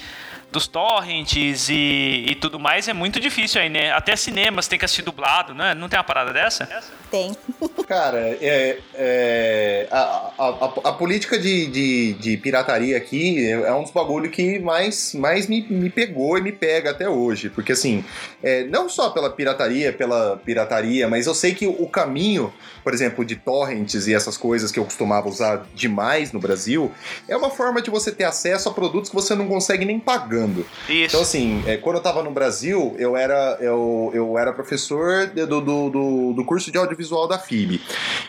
[0.53, 3.91] dos torrents e, e tudo mais é muito difícil aí, né?
[3.91, 5.73] Até cinemas tem que assistir dublado, né?
[5.73, 6.69] Não tem uma parada dessa?
[7.09, 7.35] Tem.
[7.87, 13.91] Cara, é, é, a, a, a, política de, de, de, pirataria aqui é um dos
[13.91, 17.49] bagulhos que mais, mais me, me pegou e me pega até hoje.
[17.49, 18.05] Porque, assim,
[18.41, 23.25] é, não só pela pirataria, pela pirataria, mas eu sei que o caminho, por exemplo,
[23.25, 26.91] de torrents e essas coisas que eu costumava usar demais no Brasil,
[27.27, 29.99] é uma forma de você ter acesso a produtos que você não consegue nem
[30.43, 30.65] pagando.
[30.89, 31.05] Isso.
[31.05, 35.61] Então, assim, é, quando eu tava no Brasil, eu era, eu, eu era professor do,
[35.61, 37.81] do, do, do curso de audiovisual da FIB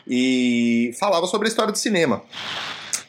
[0.06, 2.22] e falava sobre a história do cinema.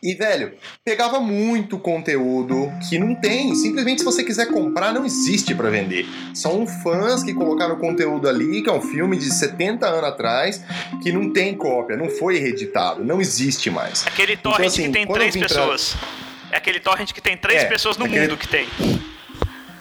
[0.03, 3.55] E, velho, pegava muito conteúdo que não tem.
[3.55, 6.05] Simplesmente, se você quiser comprar, não existe para vender.
[6.31, 10.61] São fãs que colocaram conteúdo ali, que é um filme de 70 anos atrás,
[11.01, 14.05] que não tem cópia, não foi reeditado, não existe mais.
[14.05, 15.93] Aquele torrent então, assim, que tem três pessoas.
[15.93, 16.25] Pra...
[16.55, 18.21] É aquele torrent que tem três é, pessoas no aquele...
[18.21, 18.65] mundo que tem.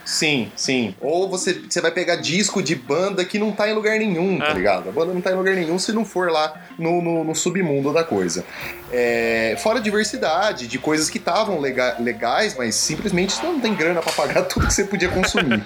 [0.04, 0.92] Sim, sim.
[1.00, 4.48] Ou você, você vai pegar disco de banda que não tá em lugar nenhum, tá
[4.48, 4.54] é.
[4.54, 4.88] ligado?
[4.88, 7.92] A banda não tá em lugar nenhum se não for lá no, no, no submundo
[7.92, 8.44] da coisa.
[8.92, 14.02] É, fora a diversidade de coisas que estavam lega, legais, mas simplesmente não tem grana
[14.02, 15.62] para pagar tudo que você podia consumir.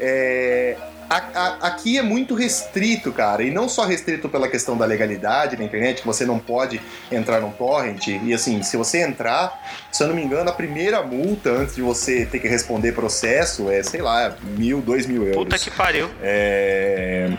[0.00, 0.76] é,
[1.10, 5.56] a, a, aqui é muito restrito, cara, e não só restrito pela questão da legalidade
[5.56, 10.04] na internet, que você não pode entrar num torrent, e assim, se você entrar, se
[10.04, 13.82] eu não me engano, a primeira multa antes de você ter que responder processo é,
[13.82, 15.42] sei lá, mil, dois mil euros.
[15.42, 16.08] Puta que pariu.
[16.22, 17.30] É.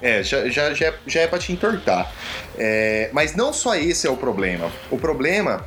[0.00, 2.10] É, já, já, já, é, já é pra te entortar.
[2.58, 4.68] É, mas não só esse é o problema.
[4.90, 5.64] O problema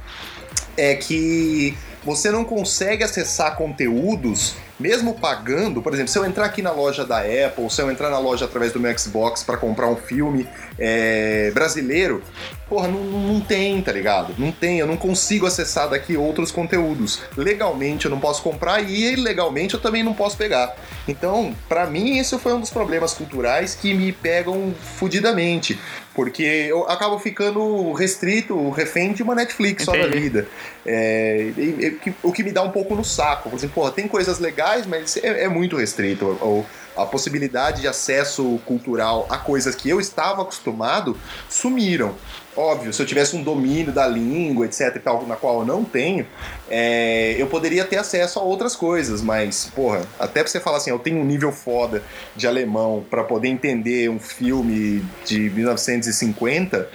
[0.76, 6.62] é que você não consegue acessar conteúdos mesmo pagando, por exemplo, se eu entrar aqui
[6.62, 9.88] na loja da Apple, se eu entrar na loja através do meu Xbox para comprar
[9.88, 12.22] um filme é, brasileiro,
[12.68, 14.36] porra, não, não tem, tá ligado?
[14.38, 17.22] Não tem, eu não consigo acessar daqui outros conteúdos.
[17.38, 20.76] Legalmente eu não posso comprar e ilegalmente eu também não posso pegar.
[21.08, 25.80] Então, para mim, esse foi um dos problemas culturais que me pegam fudidamente.
[26.16, 30.02] Porque eu acabo ficando restrito, refém de uma Netflix Entendi.
[30.02, 30.48] só na vida.
[30.86, 33.54] É, e, e, o que me dá um pouco no saco.
[33.54, 36.38] Exemplo, porra, tem coisas legais, mas é, é muito restrito.
[36.40, 41.18] Ou, a possibilidade de acesso cultural a coisas que eu estava acostumado
[41.50, 42.16] sumiram.
[42.58, 45.84] Óbvio, se eu tivesse um domínio da língua, etc, e tal, na qual eu não
[45.84, 46.26] tenho,
[46.70, 50.90] é, eu poderia ter acesso a outras coisas, mas, porra, até pra você falar assim,
[50.90, 52.02] eu tenho um nível foda
[52.34, 56.90] de alemão para poder entender um filme de 1950,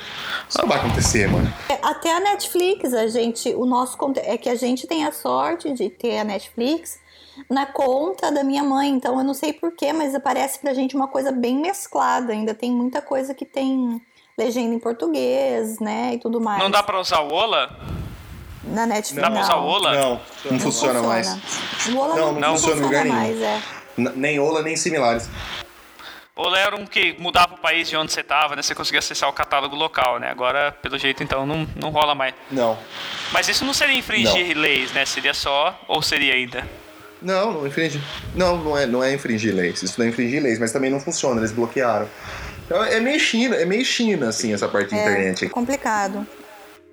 [0.49, 1.53] isso não vai acontecer, mano.
[1.69, 5.75] É, até a Netflix, a gente, o nosso é que a gente tem a sorte
[5.75, 7.00] de ter a Netflix
[7.49, 11.09] na conta da minha mãe, então eu não sei porquê, mas aparece pra gente uma
[11.09, 14.01] coisa bem mesclada, ainda tem muita coisa que tem
[14.37, 16.63] legenda em português, né, e tudo mais.
[16.63, 17.77] Não dá pra usar o Ola?
[18.65, 19.23] Na Netflix, não.
[19.23, 19.93] Dá pra usar o Ola?
[19.93, 20.21] Não, não,
[20.53, 21.39] não funciona, funciona, mais.
[21.89, 23.61] O Ola não, não, não funciona, funciona mais, é.
[23.97, 25.29] Nem Ola, nem similares.
[26.41, 28.63] Ola era um que mudava o país de onde você estava, né?
[28.63, 30.31] Você conseguia acessar o catálogo local, né?
[30.31, 32.35] Agora, pelo jeito, então, não, não rola mais.
[32.51, 32.79] Não.
[33.31, 34.63] Mas isso não seria infringir não.
[34.63, 35.05] leis, né?
[35.05, 36.67] Seria só, ou seria ainda?
[37.23, 38.03] Não, não infringe.
[38.35, 39.83] Não, não é, não é infringir leis.
[39.83, 42.09] Isso não é infringir leis, mas também não funciona, eles bloquearam.
[42.65, 45.47] Então é meio China, é meio China, assim, essa parte é, internet.
[45.47, 46.27] É complicado.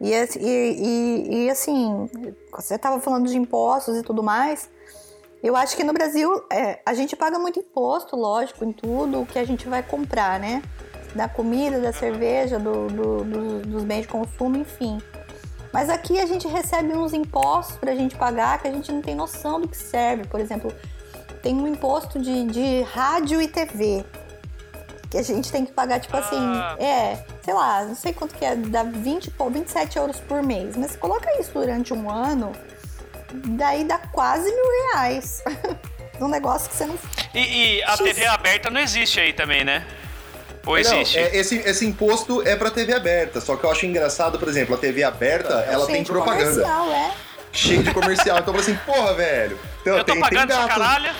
[0.01, 2.09] E, e, e, e assim,
[2.51, 4.69] você estava falando de impostos e tudo mais.
[5.41, 9.37] Eu acho que no Brasil é, a gente paga muito imposto, lógico, em tudo que
[9.37, 10.61] a gente vai comprar, né?
[11.15, 14.99] Da comida, da cerveja, do, do, do, dos bens de consumo, enfim.
[15.71, 19.01] Mas aqui a gente recebe uns impostos para a gente pagar que a gente não
[19.01, 20.25] tem noção do que serve.
[20.27, 20.73] Por exemplo,
[21.41, 24.03] tem um imposto de, de rádio e TV
[25.09, 26.75] que a gente tem que pagar, tipo assim, ah.
[26.79, 30.75] é, sei lá, não sei quanto que é, dá 20, 27 euros por mês.
[30.75, 32.51] Mas coloca isso durante um ano,
[33.31, 35.43] daí dá quase mil reais.
[36.19, 36.97] um negócio que você não.
[37.33, 37.99] E, e a X...
[37.99, 39.85] TV aberta não existe aí também, né?
[40.67, 41.17] Ou existe?
[41.17, 43.39] Não, é, esse, esse imposto é pra TV aberta.
[43.39, 46.61] Só que eu acho engraçado, por exemplo, a TV aberta, ela tem propaganda.
[46.61, 47.11] Comercial, é.
[47.51, 48.37] Cheio de comercial.
[48.39, 49.57] então eu assim, porra, velho.
[49.81, 50.67] Então, eu tô tem, pagando tem gato.
[50.67, 51.11] caralho.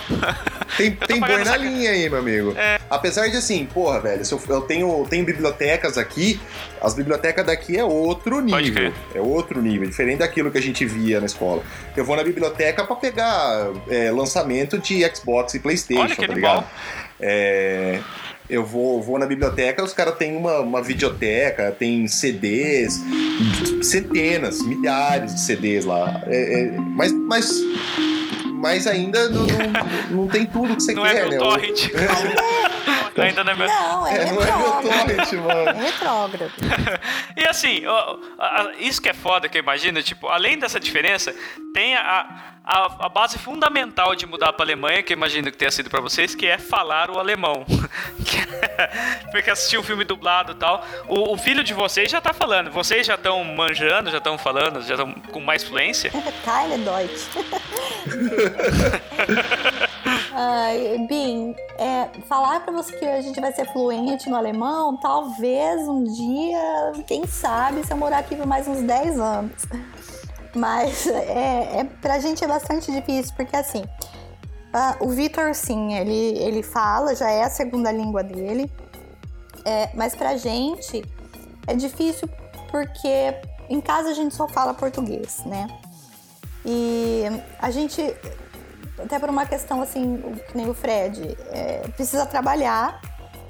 [0.76, 2.54] Tem, tem boi na linha aí, meu amigo.
[2.56, 2.78] É.
[2.90, 6.38] Apesar de assim, porra, velho, se eu, eu tenho, tenho bibliotecas aqui,
[6.80, 8.92] as bibliotecas daqui é outro nível.
[9.14, 11.62] É outro nível, diferente daquilo que a gente via na escola.
[11.96, 16.66] Eu vou na biblioteca para pegar é, lançamento de Xbox e Playstation, Olha, tá ligado?
[17.18, 18.00] É,
[18.48, 23.00] eu vou, vou na biblioteca, os caras têm uma, uma videoteca, tem CDs,
[23.82, 26.22] centenas, milhares de CDs lá.
[26.26, 27.50] É, é, mas, mas,
[28.54, 31.36] mas ainda não, não, não, tem tudo que você não quer, é né?
[31.36, 31.90] Torrent.
[33.22, 33.66] Ainda não é meu.
[33.68, 35.70] Não, é, É, não é meu torrent, mano.
[35.70, 36.52] É retrógrado.
[37.36, 37.82] E assim,
[38.80, 41.32] isso que é foda que eu imagino, tipo, além dessa diferença,
[41.72, 42.26] tem a,
[42.64, 46.00] a, a base fundamental de mudar pra Alemanha, que eu imagino que tenha sido pra
[46.00, 47.64] vocês, que é falar o alemão.
[48.26, 50.84] Que é- Porque assistiu o filme dublado e tal.
[51.06, 54.82] O, o filho de vocês já tá falando, vocês já estão manjando, já estão falando,
[54.82, 56.10] já estão com mais fluência.
[56.44, 57.28] Keine Deutsch.
[60.40, 65.88] Ai, Bim, é, falar pra você que a gente vai ser fluente no alemão, talvez
[65.88, 69.66] um dia, quem sabe, se eu morar aqui por mais uns 10 anos.
[70.54, 73.82] Mas é, é, pra gente é bastante difícil, porque assim,
[74.72, 78.70] ah, o Vitor, sim, ele, ele fala, já é a segunda língua dele,
[79.64, 81.02] é, mas pra gente
[81.66, 82.28] é difícil
[82.70, 83.34] porque
[83.68, 85.66] em casa a gente só fala português, né?
[86.64, 87.24] E
[87.58, 88.14] a gente,
[89.02, 93.00] até por uma questão assim, que nem o Fred, é, precisa trabalhar,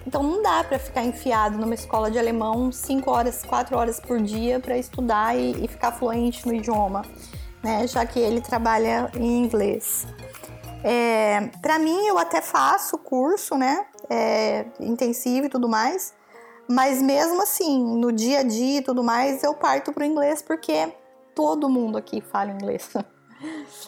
[0.07, 4.21] então não dá para ficar enfiado numa escola de alemão 5 horas, 4 horas por
[4.21, 7.03] dia para estudar e, e ficar fluente no idioma,
[7.63, 7.87] né?
[7.87, 10.07] Já que ele trabalha em inglês.
[10.83, 13.85] É, para mim, eu até faço curso, né?
[14.09, 16.15] É, intensivo e tudo mais.
[16.67, 20.91] Mas mesmo assim, no dia a dia e tudo mais, eu parto pro inglês porque
[21.35, 22.91] todo mundo aqui fala inglês.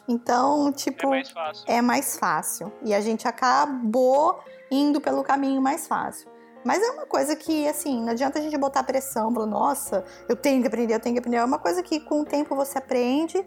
[0.09, 1.65] Então, tipo, fácil.
[1.67, 2.73] é mais fácil.
[2.85, 4.41] E a gente acabou
[4.71, 6.29] indo pelo caminho mais fácil.
[6.65, 10.37] Mas é uma coisa que, assim, não adianta a gente botar pressão, falar, nossa, eu
[10.37, 11.39] tenho que aprender, eu tenho que aprender.
[11.39, 13.45] É uma coisa que com o tempo você aprende.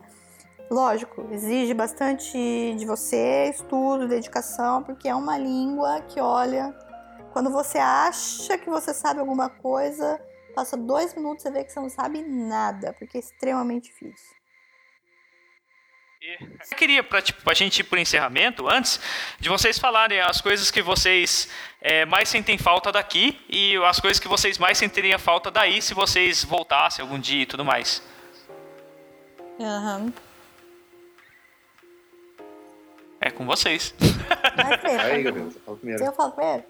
[0.70, 6.74] Lógico, exige bastante de você, estudo, dedicação, porque é uma língua que, olha,
[7.32, 10.20] quando você acha que você sabe alguma coisa,
[10.56, 14.33] passa dois minutos e vê que você não sabe nada, porque é extremamente difícil.
[16.26, 18.98] Eu queria, pra, tipo, a gente ir pro encerramento, antes
[19.42, 21.50] de vocês falarem as coisas que vocês
[21.82, 25.94] é, mais sentem falta daqui e as coisas que vocês mais sentiriam falta daí se
[25.94, 28.02] vocês voltassem algum dia e tudo mais.
[29.60, 30.14] Aham.
[33.20, 33.94] É com vocês.
[34.56, 36.06] Vai, Aí, Gabriel, você fala primeiro.
[36.06, 36.64] eu falo primeiro?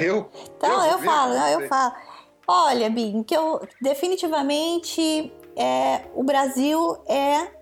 [0.00, 0.32] Eu?
[0.56, 1.94] Então, eu, falo, não, eu falo.
[2.46, 7.57] Olha, Bim, que eu definitivamente é, o Brasil é,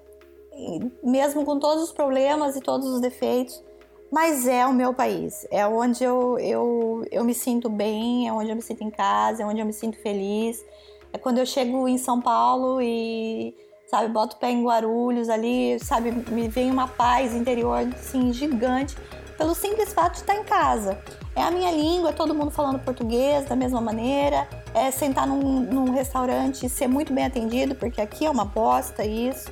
[1.03, 3.63] mesmo com todos os problemas e todos os defeitos,
[4.11, 5.47] mas é o meu país.
[5.51, 9.43] É onde eu, eu, eu me sinto bem, é onde eu me sinto em casa,
[9.43, 10.65] é onde eu me sinto feliz.
[11.13, 13.55] É quando eu chego em São Paulo e,
[13.89, 18.97] sabe, boto o pé em Guarulhos ali, sabe, me vem uma paz interior, assim, gigante,
[19.37, 20.99] pelo simples fato de estar em casa.
[21.35, 24.49] É a minha língua, é todo mundo falando português da mesma maneira.
[24.73, 29.05] É sentar num, num restaurante e ser muito bem atendido, porque aqui é uma bosta
[29.05, 29.51] isso.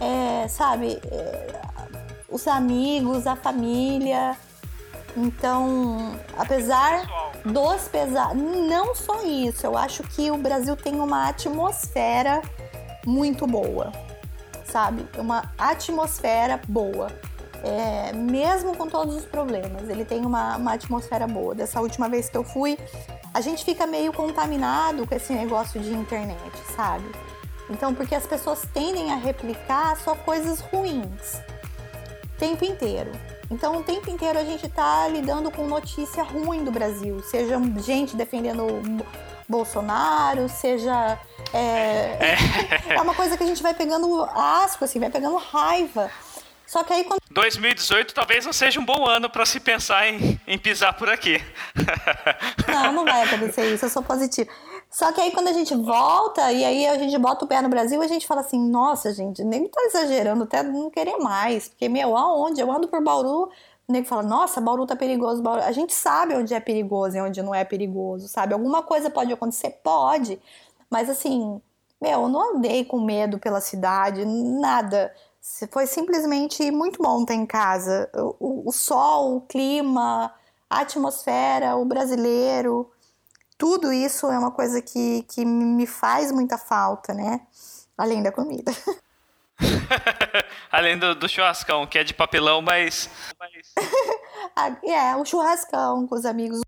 [0.00, 1.60] É, sabe, é,
[2.28, 4.36] os amigos, a família.
[5.16, 7.06] Então, apesar
[7.44, 12.42] dos pesares, não só isso, eu acho que o Brasil tem uma atmosfera
[13.04, 13.90] muito boa,
[14.64, 15.06] sabe?
[15.16, 17.08] Uma atmosfera boa.
[17.64, 21.54] É, mesmo com todos os problemas, ele tem uma, uma atmosfera boa.
[21.54, 22.78] Dessa última vez que eu fui,
[23.34, 27.10] a gente fica meio contaminado com esse negócio de internet, sabe?
[27.70, 31.40] Então, porque as pessoas tendem a replicar só coisas ruins
[32.24, 33.12] o tempo inteiro.
[33.50, 38.14] Então, o tempo inteiro a gente tá lidando com notícia ruim do Brasil, seja gente
[38.14, 38.82] defendendo o
[39.48, 41.18] Bolsonaro, seja.
[41.52, 42.36] É,
[42.94, 46.10] é uma coisa que a gente vai pegando asco, assim, vai pegando raiva.
[46.66, 50.38] Só que aí quando 2018 talvez não seja um bom ano para se pensar em,
[50.46, 51.42] em pisar por aqui.
[52.68, 54.50] Não, não vai acontecer isso, eu sou positiva.
[54.90, 57.68] Só que aí quando a gente volta e aí a gente bota o pé no
[57.68, 61.68] Brasil, a gente fala assim, nossa, gente, nem tá exagerando, até não querer mais.
[61.68, 62.60] Porque, meu, aonde?
[62.60, 63.50] Eu ando por Bauru,
[63.86, 65.42] o nego fala, nossa, Bauru tá perigoso.
[65.42, 65.62] Bauru...
[65.62, 68.54] A gente sabe onde é perigoso e onde não é perigoso, sabe?
[68.54, 69.70] Alguma coisa pode acontecer?
[69.82, 70.40] Pode.
[70.90, 71.60] Mas assim,
[72.00, 75.12] meu, eu não andei com medo pela cidade, nada.
[75.70, 78.10] Foi simplesmente muito bom estar em casa.
[78.14, 80.32] O, o, o sol, o clima,
[80.68, 82.90] a atmosfera, o brasileiro,
[83.58, 87.40] tudo isso é uma coisa que, que me faz muita falta, né?
[87.98, 88.70] Além da comida.
[90.70, 93.10] Além do, do churrascão, que é de papelão, mas.
[94.84, 96.60] é, o churrascão com os amigos.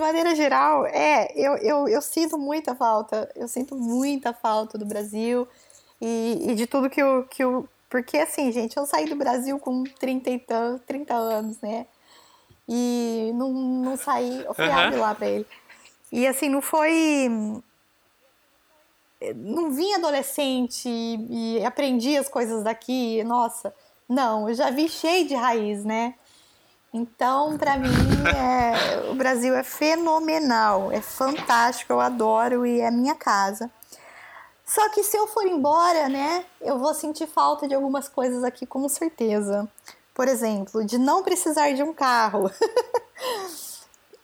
[0.00, 3.30] De maneira geral, é, eu, eu, eu sinto muita falta.
[3.36, 5.46] Eu sinto muita falta do Brasil
[6.00, 7.68] e, e de tudo que eu, que eu.
[7.90, 11.86] Porque assim, gente, eu saí do Brasil com 30, e tan- 30 anos, né?
[12.66, 14.44] E não, não saí.
[14.44, 15.46] Eu fui abrir lá pra ele.
[16.10, 17.62] E assim, não foi.
[19.34, 23.74] Não vim adolescente e, e aprendi as coisas daqui, nossa.
[24.08, 26.14] Não, eu já vi cheio de raiz, né?
[26.94, 27.88] Então, para mim,
[28.34, 33.70] é, o Brasil é fenomenal, é fantástico, eu adoro e é minha casa.
[34.64, 38.66] Só que se eu for embora, né, eu vou sentir falta de algumas coisas aqui
[38.66, 39.68] com certeza.
[40.14, 42.50] Por exemplo, de não precisar de um carro.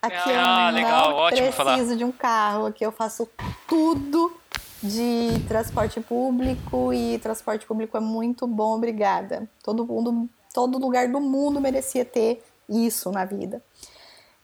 [0.05, 1.95] aqui ah, eu legal, não ótimo preciso falar.
[1.95, 3.27] de um carro, aqui eu faço
[3.67, 4.35] tudo
[4.81, 9.49] de transporte público e transporte público é muito bom, obrigada.
[9.63, 13.61] Todo mundo, todo lugar do mundo merecia ter isso na vida.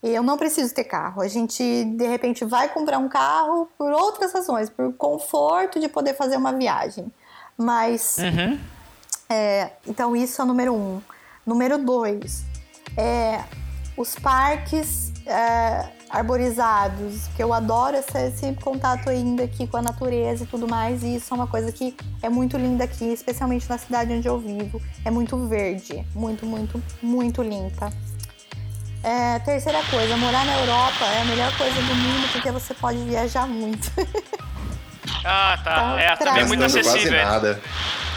[0.02, 1.22] Eu não preciso ter carro.
[1.22, 6.16] A gente, de repente, vai comprar um carro por outras razões, por conforto de poder
[6.16, 7.12] fazer uma viagem.
[7.56, 8.60] Mas, Uhum.
[9.30, 11.00] é, então, isso é o número um.
[11.46, 12.44] Número dois,
[12.98, 13.44] é,
[13.96, 20.44] os parques é, arborizados, que eu adoro esse, esse contato ainda aqui com a natureza
[20.44, 23.78] e tudo mais, e isso é uma coisa que é muito linda aqui, especialmente na
[23.78, 24.82] cidade onde eu vivo.
[25.06, 27.92] É muito verde, muito, muito, muito limpa.
[29.04, 33.00] É, terceira coisa, morar na Europa é a melhor coisa do mundo porque você pode
[33.00, 33.92] viajar muito.
[35.24, 35.72] Ah, tá.
[35.74, 37.20] Então, É, também é muito quase acessível.
[37.20, 37.26] é.
[37.26, 37.62] nada.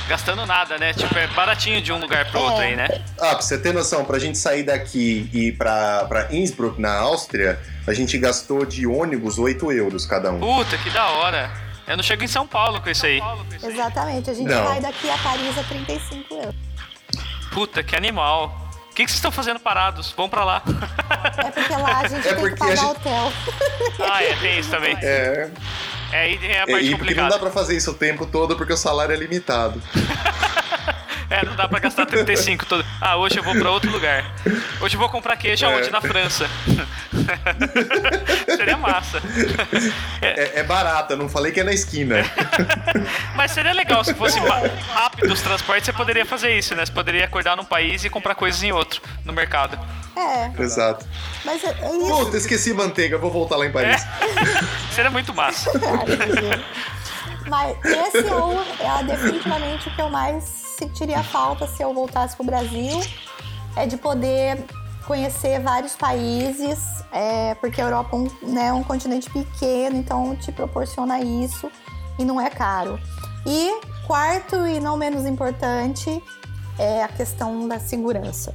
[0.07, 0.92] Gastando nada, né?
[0.92, 2.66] Tipo, é baratinho de um lugar pro outro É.
[2.66, 2.88] aí, né?
[3.18, 6.95] Ah, pra você ter noção, pra gente sair daqui e ir pra, pra Innsbruck, na
[6.95, 10.40] Áustria, a gente gastou de ônibus 8 euros cada um.
[10.40, 11.51] Puta, que da hora.
[11.86, 13.20] Eu não chego em São Paulo com isso aí.
[13.62, 14.64] Exatamente, a gente Não.
[14.64, 16.55] vai daqui a Paris a 35 euros.
[17.51, 18.61] Puta, que animal.
[18.90, 20.12] O que, que vocês estão fazendo parados?
[20.16, 20.62] Vão pra lá.
[21.38, 23.32] É porque lá a gente É tem que pagar gente- hotel.
[24.11, 24.97] ah, é, tem isso também.
[25.03, 25.51] É,
[26.15, 27.31] É, aí tem a é, parte e porque não complicada.
[27.31, 29.83] dá pra fazer isso o tempo todo porque o salário é limitado.
[31.31, 32.85] É, não dá pra gastar 35 todo.
[33.01, 34.37] Ah, hoje eu vou pra outro lugar.
[34.79, 35.89] Hoje eu vou comprar queijo aonde?
[35.89, 35.91] É.
[35.91, 36.49] Na França.
[38.55, 39.21] seria massa.
[40.21, 42.17] É, é barato, eu não falei que é na esquina.
[43.35, 44.39] Mas seria legal se fosse
[44.93, 46.85] rápido os transportes, você poderia fazer isso, né?
[46.85, 49.77] Você poderia acordar num país e comprar coisas em outro, no mercado.
[50.17, 51.07] É, Exato.
[51.45, 52.17] mas é, é isso.
[52.25, 54.03] Puta, esqueci manteiga, vou voltar lá em Paris.
[54.95, 55.71] Seria muito massa.
[57.49, 62.35] Mas esse é, o, é definitivamente o que eu mais sentiria falta se eu voltasse
[62.37, 63.01] pro Brasil.
[63.77, 64.65] É de poder
[65.07, 66.79] conhecer vários países,
[67.12, 71.71] é, porque a Europa é um, né, um continente pequeno, então te proporciona isso
[72.19, 72.99] e não é caro.
[73.47, 76.23] E quarto e não menos importante
[76.79, 78.55] é a questão da segurança.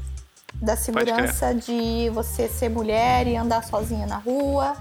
[0.62, 4.76] Da segurança de você ser mulher e andar sozinha na rua,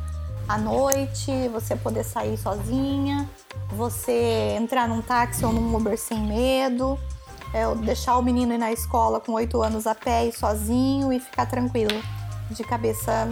[0.48, 3.28] à noite, você poder sair sozinha,
[3.70, 6.98] você entrar num táxi ou num Uber sem medo,
[7.52, 11.20] é, deixar o menino ir na escola com oito anos a pé e sozinho e
[11.20, 12.02] ficar tranquilo,
[12.50, 13.28] de cabeça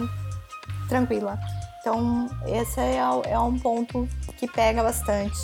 [0.87, 1.37] tranquila.
[1.81, 5.37] Então, esse é, é um ponto que pega bastante,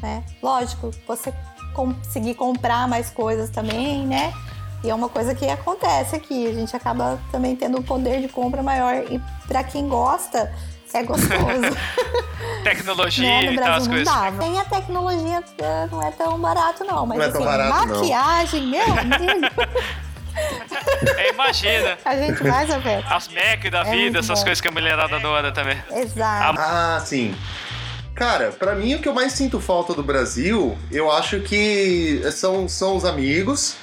[0.00, 0.24] né?
[0.42, 1.34] Lógico, você
[1.74, 4.32] conseguir comprar mais coisas também, né?
[4.84, 8.28] E é uma coisa que acontece aqui, a gente acaba também tendo um poder de
[8.28, 10.52] compra maior e para quem gosta,
[10.94, 11.76] é gostoso.
[12.62, 13.42] Tecnologia né?
[13.46, 14.14] No e tal, as Brasil não coisas.
[14.14, 14.38] dava.
[14.42, 17.96] Tem a tecnologia, eh, não é tão barato não, mas Não é assim, barato, não.
[18.00, 19.46] maquiagem, meu amigo,
[21.16, 21.98] É, imagina.
[22.04, 23.04] a gente vai saber.
[23.08, 24.44] As Mac da É vida, essas bom.
[24.44, 25.78] coisas que a mulherada adora também.
[25.92, 26.60] Exato.
[26.60, 27.34] Ah, sim.
[28.14, 32.66] Cara, pra mim o que eu mais sinto falta do Brasil, eu acho que são,
[32.68, 33.76] são os amigos,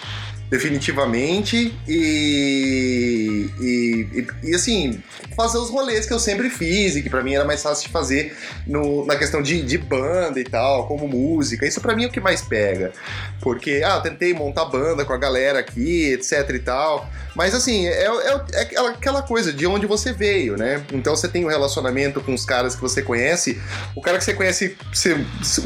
[0.49, 5.01] definitivamente, e, e, e, e, assim,
[5.35, 7.91] fazer os rolês que eu sempre fiz e que pra mim era mais fácil de
[7.91, 8.35] fazer
[8.67, 11.65] no, na questão de, de banda e tal, como música.
[11.67, 12.91] Isso pra mim é o que mais pega.
[13.41, 17.09] Porque, ah, eu tentei montar banda com a galera aqui, etc e tal.
[17.35, 20.83] Mas assim, é, é, é aquela- aquela coisa de onde você veio, né?
[20.93, 23.59] Então você tem um relacionamento com os caras que você conhece.
[23.95, 25.13] O cara que você conhece, você-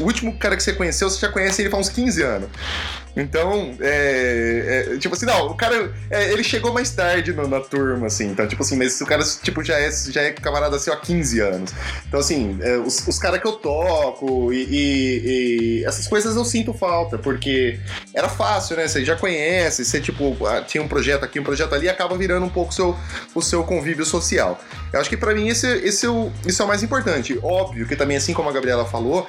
[0.00, 2.48] o último cara que você conheceu, você já conhece ele faz uns 15 anos.
[3.20, 7.60] Então, é, é, tipo assim, não, o cara, é, ele chegou mais tarde no- na
[7.60, 10.92] turma, assim, então, tipo assim, mas o cara, tipo, já é, já é camarada seu
[10.92, 11.72] há 15 anos.
[12.06, 16.44] Então, assim, é, os, os caras que eu toco e, e- e essas coisas eu
[16.44, 17.78] sinto falta, porque
[18.14, 18.86] era fácil, né?
[18.86, 22.46] Você já conhece, você, tipo, ah, tinha um projeto aqui, um projeto ali, acaba virando
[22.46, 22.96] um pouco o seu,
[23.34, 24.60] o seu convívio social.
[24.92, 27.38] Eu acho que pra mim esse, esse é o, isso é o mais importante.
[27.42, 29.26] Óbvio que também, assim como a Gabriela falou,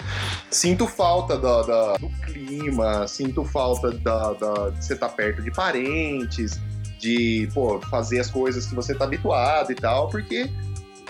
[0.50, 5.52] sinto falta da, da- do clima, sinto falta da, da- de você estar perto de
[5.52, 6.60] parentes,
[7.00, 10.50] de, pô, fazer as coisas que você tá habituado e tal, porque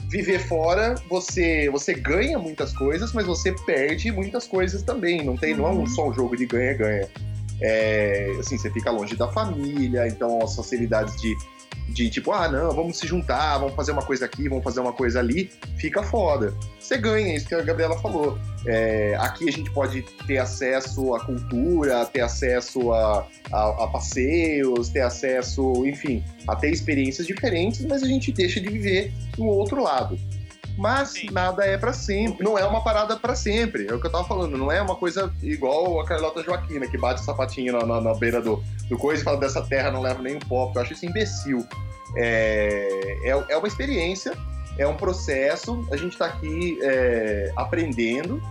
[0.10, 5.24] viver fora, você, você ganha muitas coisas, mas você perde muitas coisas também.
[5.24, 7.08] Não tem, não é um, só um jogo de ganha-ganha.
[7.62, 11.36] É, assim, você fica longe da família, então as facilidades de,
[11.90, 14.94] de tipo, ah, não, vamos se juntar, vamos fazer uma coisa aqui, vamos fazer uma
[14.94, 16.54] coisa ali, fica foda.
[16.80, 18.38] Você ganha, isso que a Gabriela falou.
[18.66, 24.90] É, aqui a gente pode ter acesso à cultura, ter acesso a, a, a passeios,
[24.90, 29.82] ter acesso, enfim, a ter experiências diferentes, mas a gente deixa de viver no outro
[29.82, 30.18] lado.
[30.80, 31.28] Mas Sim.
[31.32, 32.42] nada é pra sempre.
[32.42, 33.86] Não é uma parada pra sempre.
[33.90, 34.58] É o que eu tava falando.
[34.58, 38.14] Não é uma coisa igual a Carlota Joaquina, que bate o sapatinho na, na, na
[38.14, 40.72] beira do, do coisa e fala dessa terra não leva nem um pó.
[40.74, 41.68] Eu acho isso imbecil.
[42.16, 44.32] É, é, é uma experiência,
[44.78, 45.86] é um processo.
[45.92, 48.42] A gente tá aqui é, aprendendo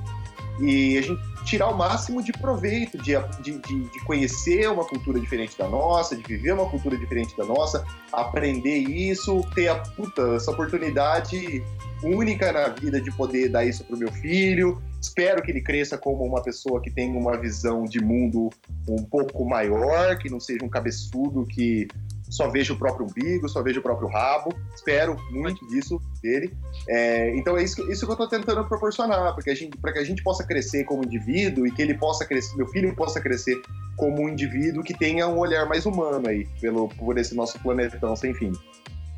[0.61, 5.19] e a gente tirar o máximo de proveito de, de, de, de conhecer uma cultura
[5.19, 10.35] diferente da nossa, de viver uma cultura diferente da nossa, aprender isso, ter a puta,
[10.37, 11.65] essa oportunidade
[12.03, 14.81] única na vida de poder dar isso pro meu filho.
[15.01, 18.51] Espero que ele cresça como uma pessoa que tenha uma visão de mundo
[18.89, 21.87] um pouco maior, que não seja um cabeçudo que
[22.29, 24.51] só veja o próprio umbigo, só veja o próprio rabo.
[24.75, 26.55] Espero muito disso dele.
[26.89, 30.23] É, então é isso, que- isso que eu tô tentando proporcionar, para que a gente
[30.23, 33.61] possa crescer como indivíduo e que ele possa crescer, meu filho possa crescer
[33.97, 38.15] como um indivíduo que tenha um olhar mais humano aí, pelo, por esse nosso planetão
[38.15, 38.53] sem fim.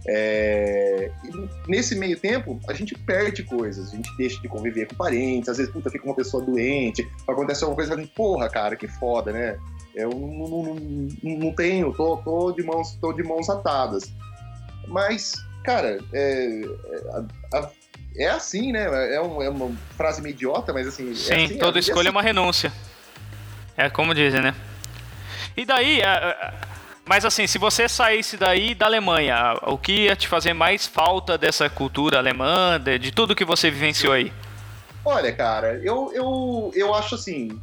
[0.07, 1.11] É,
[1.69, 5.59] nesse meio tempo, a gente perde coisas, a gente deixa de conviver com parentes, às
[5.59, 9.59] vezes, puta, fica uma pessoa doente, acontece alguma coisa, porra, cara, que foda, né?
[9.95, 14.11] Eu não, não, não, não tenho, tô, tô, de mãos, tô de mãos atadas.
[14.89, 15.35] Mas,
[15.65, 17.71] cara, é, é, a-
[18.17, 19.15] é assim, né?
[19.15, 21.11] É, um- é uma frase meio idiota, mas assim.
[21.11, 22.17] é Sim, assim, toda a vida é escolha é assim.
[22.17, 22.73] uma renúncia.
[23.77, 24.55] É como dizem, né?
[25.57, 26.55] E daí, a-
[27.11, 31.37] mas assim, se você saísse daí da Alemanha, o que ia te fazer mais falta
[31.37, 34.33] dessa cultura alemã, de, de tudo que você vivenciou aí?
[35.05, 37.61] Olha, cara, eu, eu, eu acho assim.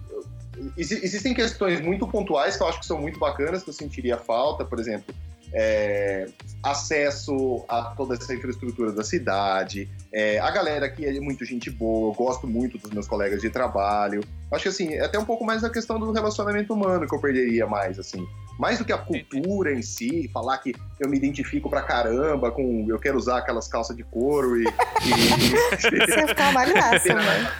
[0.77, 4.17] exi- Existem questões muito pontuais que eu acho que são muito bacanas, que eu sentiria
[4.17, 5.15] falta, por exemplo,
[5.53, 6.27] é,
[6.61, 9.87] acesso a toda essa infraestrutura da cidade.
[10.11, 13.49] é, a galera aqui é muito gente boa, eu gosto muito dos meus colegas de
[13.49, 14.21] trabalho.
[14.51, 17.21] Acho que assim, é até um pouco mais a questão do relacionamento humano que eu
[17.21, 18.27] perderia mais, assim.
[18.57, 22.85] Mais do que a cultura em si, falar que eu me identifico pra caramba com.
[22.89, 24.63] Eu quero usar aquelas calças de couro e.
[24.63, 24.67] e-
[25.77, 27.51] Você ficar uma graça, né?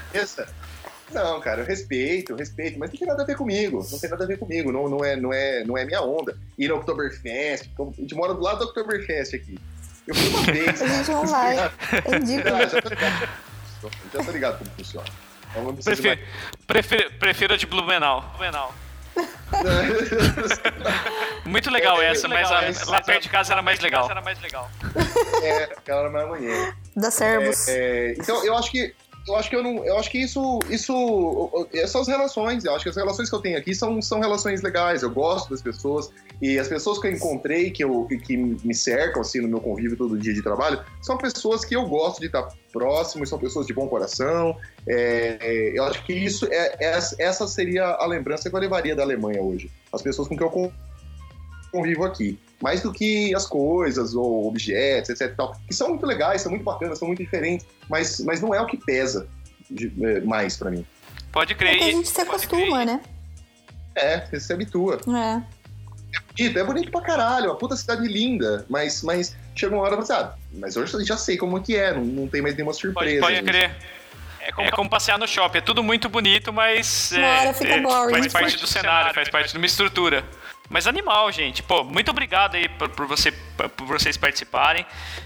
[1.13, 3.85] Não, cara, eu respeito, eu respeito, mas não tem nada a ver comigo.
[3.89, 4.71] Não tem nada a ver comigo.
[4.71, 6.37] Não, não, é, não, é, não é minha onda.
[6.57, 9.57] Ir no Oktoberfest, a gente mora do lado do Oktoberfest aqui.
[10.05, 10.81] Eu fui uma vez.
[10.81, 11.57] A gente não vai.
[11.57, 12.57] É ridículo.
[12.57, 13.29] Já, já tô ligado.
[14.13, 15.07] Já tô ligado como funciona.
[15.49, 16.21] Então não precisa Prefiro,
[16.65, 18.21] prefiro, prefiro a de Blumenau.
[18.37, 18.73] Blumenau.
[21.45, 23.79] Muito legal É, essa, é mas legal, a- mas- lá perto de casa era mais
[23.79, 24.09] legal.
[25.43, 26.73] É, aquela era mais amanhã.
[26.95, 27.67] Da Servos.
[27.67, 28.93] É, então eu acho que
[29.27, 32.89] eu acho que eu não, eu acho que isso isso essas relações, eu acho que
[32.89, 35.03] as relações que eu tenho aqui são, são relações legais.
[35.03, 36.09] Eu gosto das pessoas
[36.41, 39.97] e as pessoas que eu encontrei que eu que- me cercam assim no meu convívio
[39.97, 43.73] todo dia de trabalho são pessoas que eu gosto de estar próximo, são pessoas de
[43.73, 44.55] bom coração.
[44.87, 46.75] É, eu acho que isso é,
[47.19, 49.69] essa seria a lembrança que eu levaria da Alemanha hoje.
[49.91, 50.49] As pessoas com que eu
[51.77, 52.39] convivo aqui.
[52.61, 55.31] Mais do que as coisas ou objetos, etc.
[55.31, 58.53] e tal, que são muito legais, são muito bacanas, são muito diferentes, mas, mas não
[58.53, 59.27] é o que pesa
[59.69, 60.83] de- é, mais pra mim.
[61.31, 61.77] Pode É crer.
[61.77, 62.99] que a gente se pode acostuma, né?
[63.95, 64.99] É, você se habitua.
[65.07, 65.41] É.
[66.35, 69.97] Bonito, é bonito pra caralho, uma puta cidade linda, mas, mas chega uma hora e
[69.97, 72.71] você, ah, mas hoje eu já sei como que é, não, não tem mais nenhuma
[72.71, 73.21] Pode, surpresa.
[73.21, 73.45] pode gente.
[73.45, 73.75] crer.
[74.39, 75.57] É como, é como passear no shopping.
[75.57, 77.11] É tudo muito bonito, mas.
[77.11, 78.13] Uma é, hora fica é, boring.
[78.13, 80.23] Faz parte do cenário, faz parte de uma estrutura.
[80.69, 81.63] Mas animal, gente.
[81.63, 84.85] Pô, muito obrigado aí por, por você, por vocês participarem.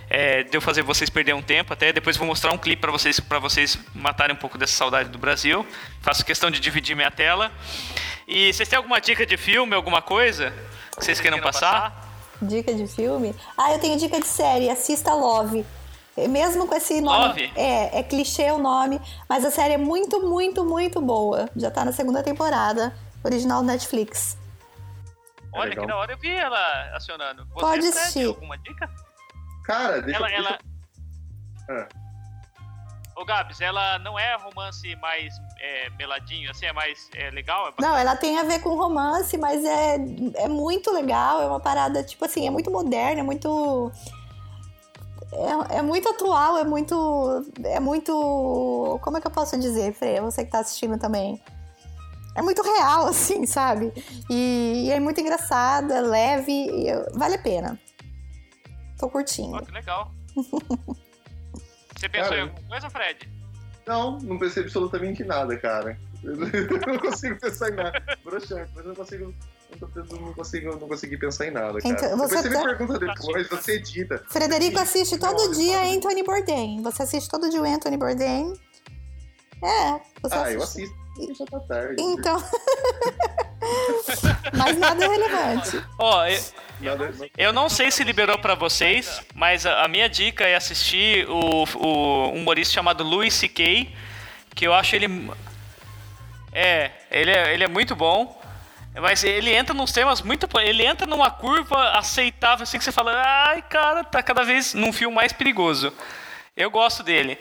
[0.09, 1.73] É, deu fazer vocês perder um tempo.
[1.73, 5.09] Até depois vou mostrar um clipe para vocês, pra vocês matarem um pouco dessa saudade
[5.09, 5.65] do Brasil.
[6.01, 7.51] Faço questão de dividir minha tela.
[8.27, 10.53] E vocês têm alguma dica de filme, alguma coisa
[10.95, 12.09] que vocês queiram passar?
[12.41, 13.35] Dica de filme?
[13.57, 14.69] Ah, eu tenho dica de série.
[14.69, 15.65] Assista Love.
[16.15, 17.27] É, Mesmo com esse nome.
[17.27, 17.51] Love?
[17.55, 21.49] É, é clichê o nome, mas a série é muito, muito, muito boa.
[21.55, 24.37] Já tá na segunda temporada, original Netflix.
[25.53, 25.85] Olha legal.
[25.85, 27.45] que da hora, eu vi ela acionando.
[27.47, 28.27] Você, Pode assistir.
[28.27, 28.89] alguma dica?
[29.65, 30.59] Cara, deixa, ela, deixa ela...
[31.69, 31.87] Ah.
[33.15, 37.67] Ô Gabs, ela não é romance mais é, meladinho, assim, é mais é, legal?
[37.67, 39.97] É Não, ela tem a ver com romance, mas é,
[40.35, 41.41] é muito legal.
[41.41, 43.91] É uma parada, tipo assim, é muito moderna, é muito.
[45.69, 47.45] É, é muito atual, é muito.
[47.63, 48.99] É muito.
[49.03, 50.19] Como é que eu posso dizer, Fre?
[50.21, 51.41] Você que tá assistindo também.
[52.35, 53.91] É muito real, assim, sabe?
[54.29, 57.79] E, e é muito engraçada, leve, e eu- vale a pena.
[58.97, 59.55] Tô curtindo.
[59.57, 60.11] Ó, que legal.
[61.97, 63.29] Você pensou Cara, em alguma coisa, Fred?
[63.85, 65.97] Não, não pensei absolutamente nada, cara.
[66.23, 66.35] Eu
[66.93, 68.03] não consigo pensar em nada.
[68.23, 69.33] Broxante, mas eu não consigo.
[69.71, 71.93] Eu não consigo, não consegui pensar em nada, cara.
[71.95, 74.23] Então, você depois você tá- me pergunta depois, você edita.
[74.29, 76.81] Frederico assiste todo Não, dia Anthony Bourdain.
[76.83, 78.53] Você assiste todo dia o Anthony Bourdain?
[79.63, 80.95] É, você Ah, eu assiste.
[81.37, 82.01] Já tá tarde.
[82.01, 82.41] Então.
[84.57, 85.83] Mas nada é relevante.
[85.99, 86.41] Ó, eu,
[86.79, 91.29] Nada, eu não sei se liberou pra vocês, mas a, a minha dica é assistir
[91.29, 93.93] o, o humorista chamado Louis C.K.,
[94.55, 95.31] que eu acho ele.
[96.51, 98.41] É, ele é, ele é muito bom.
[98.99, 100.47] Mas ele entra nos temas muito.
[100.59, 104.91] Ele entra numa curva aceitável, assim que você fala, ai, cara, tá cada vez num
[104.91, 105.93] fio mais perigoso.
[106.55, 107.37] Eu gosto dele.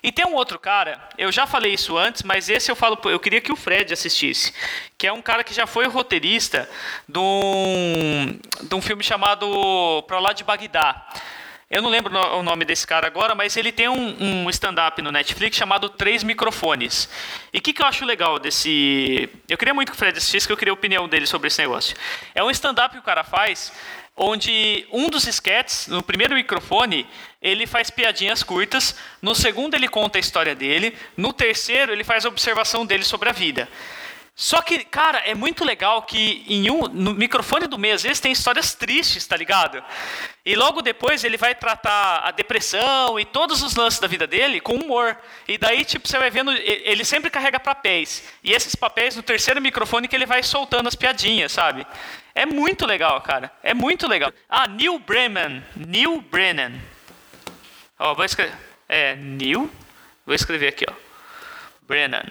[0.00, 3.18] E tem um outro cara, eu já falei isso antes, mas esse eu falo, eu
[3.18, 4.54] queria que o Fred assistisse,
[4.96, 6.70] que é um cara que já foi roteirista
[7.08, 11.04] de um, de um filme chamado Pra Lá de Bagdá.
[11.68, 15.12] Eu não lembro o nome desse cara agora, mas ele tem um, um stand-up no
[15.12, 17.10] Netflix chamado Três Microfones.
[17.52, 19.28] E o que, que eu acho legal desse.
[19.46, 21.60] Eu queria muito que o Fred assistisse, que eu queria a opinião dele sobre esse
[21.60, 21.94] negócio.
[22.34, 23.70] É um stand-up que o cara faz,
[24.16, 27.06] onde um dos sketches, no primeiro microfone,
[27.40, 32.24] ele faz piadinhas curtas, no segundo ele conta a história dele, no terceiro ele faz
[32.24, 33.68] a observação dele sobre a vida.
[34.40, 38.20] Só que, cara, é muito legal que em um, no microfone do meio, às vezes
[38.20, 39.82] tem histórias tristes, tá ligado?
[40.46, 44.60] E logo depois ele vai tratar a depressão e todos os lances da vida dele
[44.60, 45.16] com humor.
[45.48, 48.22] E daí, tipo, você vai vendo, ele sempre carrega papéis.
[48.44, 51.84] E esses papéis no terceiro microfone que ele vai soltando as piadinhas, sabe?
[52.32, 53.50] É muito legal, cara.
[53.60, 54.32] É muito legal.
[54.48, 55.64] Ah, Neil Brennan.
[55.74, 56.74] Neil Brennan.
[57.98, 58.54] Ó, vou escrever.
[58.88, 59.70] É, Neil.
[60.24, 60.94] Vou escrever aqui, ó.
[61.82, 62.24] Brennan.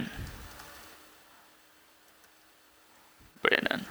[3.41, 3.81] Brennan.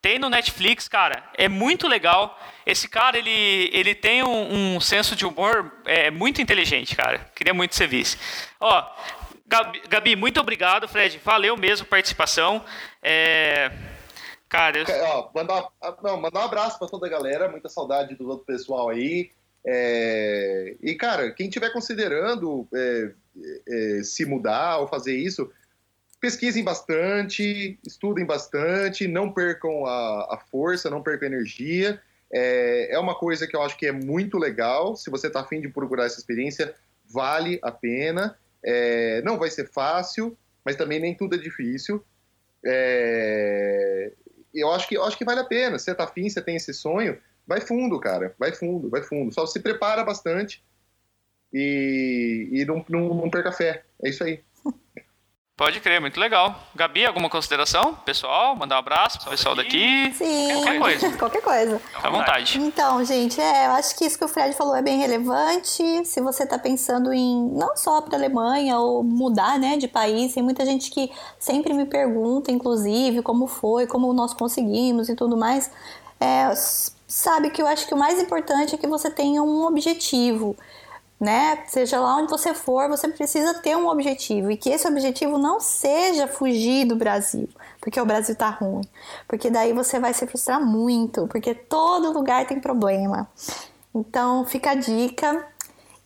[0.00, 1.22] Tem no Netflix, cara.
[1.34, 2.38] É muito legal.
[2.64, 7.18] Esse cara, ele, ele tem um, um senso de humor é, muito inteligente, cara.
[7.34, 8.16] Queria muito que você visse.
[8.60, 8.84] Ó,
[9.46, 11.18] Gabi, Gabi, muito obrigado, Fred.
[11.24, 12.64] Valeu mesmo a participação.
[13.02, 13.72] É,
[14.48, 18.14] cara, eu- Ó, mandar, ah, não, mandar um abraço pra toda a galera, muita saudade
[18.14, 19.30] do outro pessoal aí.
[19.70, 23.10] É, e, cara, quem estiver considerando é,
[23.68, 25.52] é, se mudar ou fazer isso,
[26.18, 32.00] pesquisem bastante, estudem bastante, não percam a, a força, não percam a energia.
[32.32, 34.96] É, é uma coisa que eu acho que é muito legal.
[34.96, 36.74] Se você está afim de procurar essa experiência,
[37.06, 38.38] vale a pena.
[38.64, 42.02] É, não vai ser fácil, mas também nem tudo é difícil.
[42.64, 44.12] É,
[44.54, 45.78] eu acho que eu acho que vale a pena.
[45.78, 47.18] Se você tá afim, você tem esse sonho,
[47.48, 48.34] vai fundo, cara.
[48.38, 49.32] Vai fundo, vai fundo.
[49.32, 50.62] Só se prepara bastante
[51.52, 53.84] e, e não, não, não perca fé.
[54.04, 54.44] É isso aí.
[55.56, 56.62] pode crer, muito legal.
[56.74, 57.94] Gabi, alguma consideração?
[57.94, 60.12] Pessoal, mandar um abraço pro pessoal daqui.
[60.12, 60.52] Sim.
[60.52, 61.16] Qualquer coisa.
[61.16, 61.78] Qualquer coisa.
[61.78, 62.58] Fica à vontade.
[62.60, 66.04] Então, gente, é, eu acho que isso que o Fred falou é bem relevante.
[66.04, 70.34] Se você está pensando em não só para a Alemanha ou mudar, né, de país,
[70.34, 75.34] tem muita gente que sempre me pergunta, inclusive, como foi, como nós conseguimos e tudo
[75.34, 75.70] mais.
[76.20, 76.52] É,
[77.08, 80.54] sabe que eu acho que o mais importante é que você tenha um objetivo.
[81.18, 81.64] Né?
[81.66, 85.58] Seja lá onde você for, você precisa ter um objetivo e que esse objetivo não
[85.58, 87.48] seja fugir do Brasil,
[87.80, 88.82] porque o Brasil tá ruim,
[89.26, 93.28] porque daí você vai se frustrar muito, porque todo lugar tem problema.
[93.92, 95.44] Então, fica a dica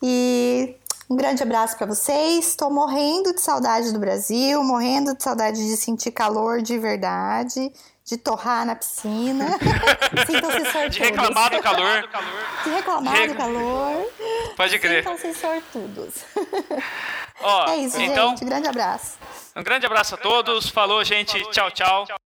[0.02, 0.74] e
[1.10, 2.46] um grande abraço para vocês.
[2.48, 7.70] Estou morrendo de saudade do Brasil, morrendo de saudade de sentir calor de verdade,
[8.04, 9.46] de torrar na piscina.
[10.26, 10.94] Sintam-se sortudos.
[10.96, 12.08] De reclamar do calor.
[12.64, 14.12] De reclamar do calor.
[14.56, 15.02] Pode crer.
[15.04, 16.14] Sintam-se sortudos.
[17.40, 18.44] Ó, É isso, então, gente.
[18.44, 19.18] Grande abraço.
[19.56, 20.68] um grande abraço a todos.
[20.68, 21.40] Falou, gente.
[21.50, 22.21] Tchau, tchau.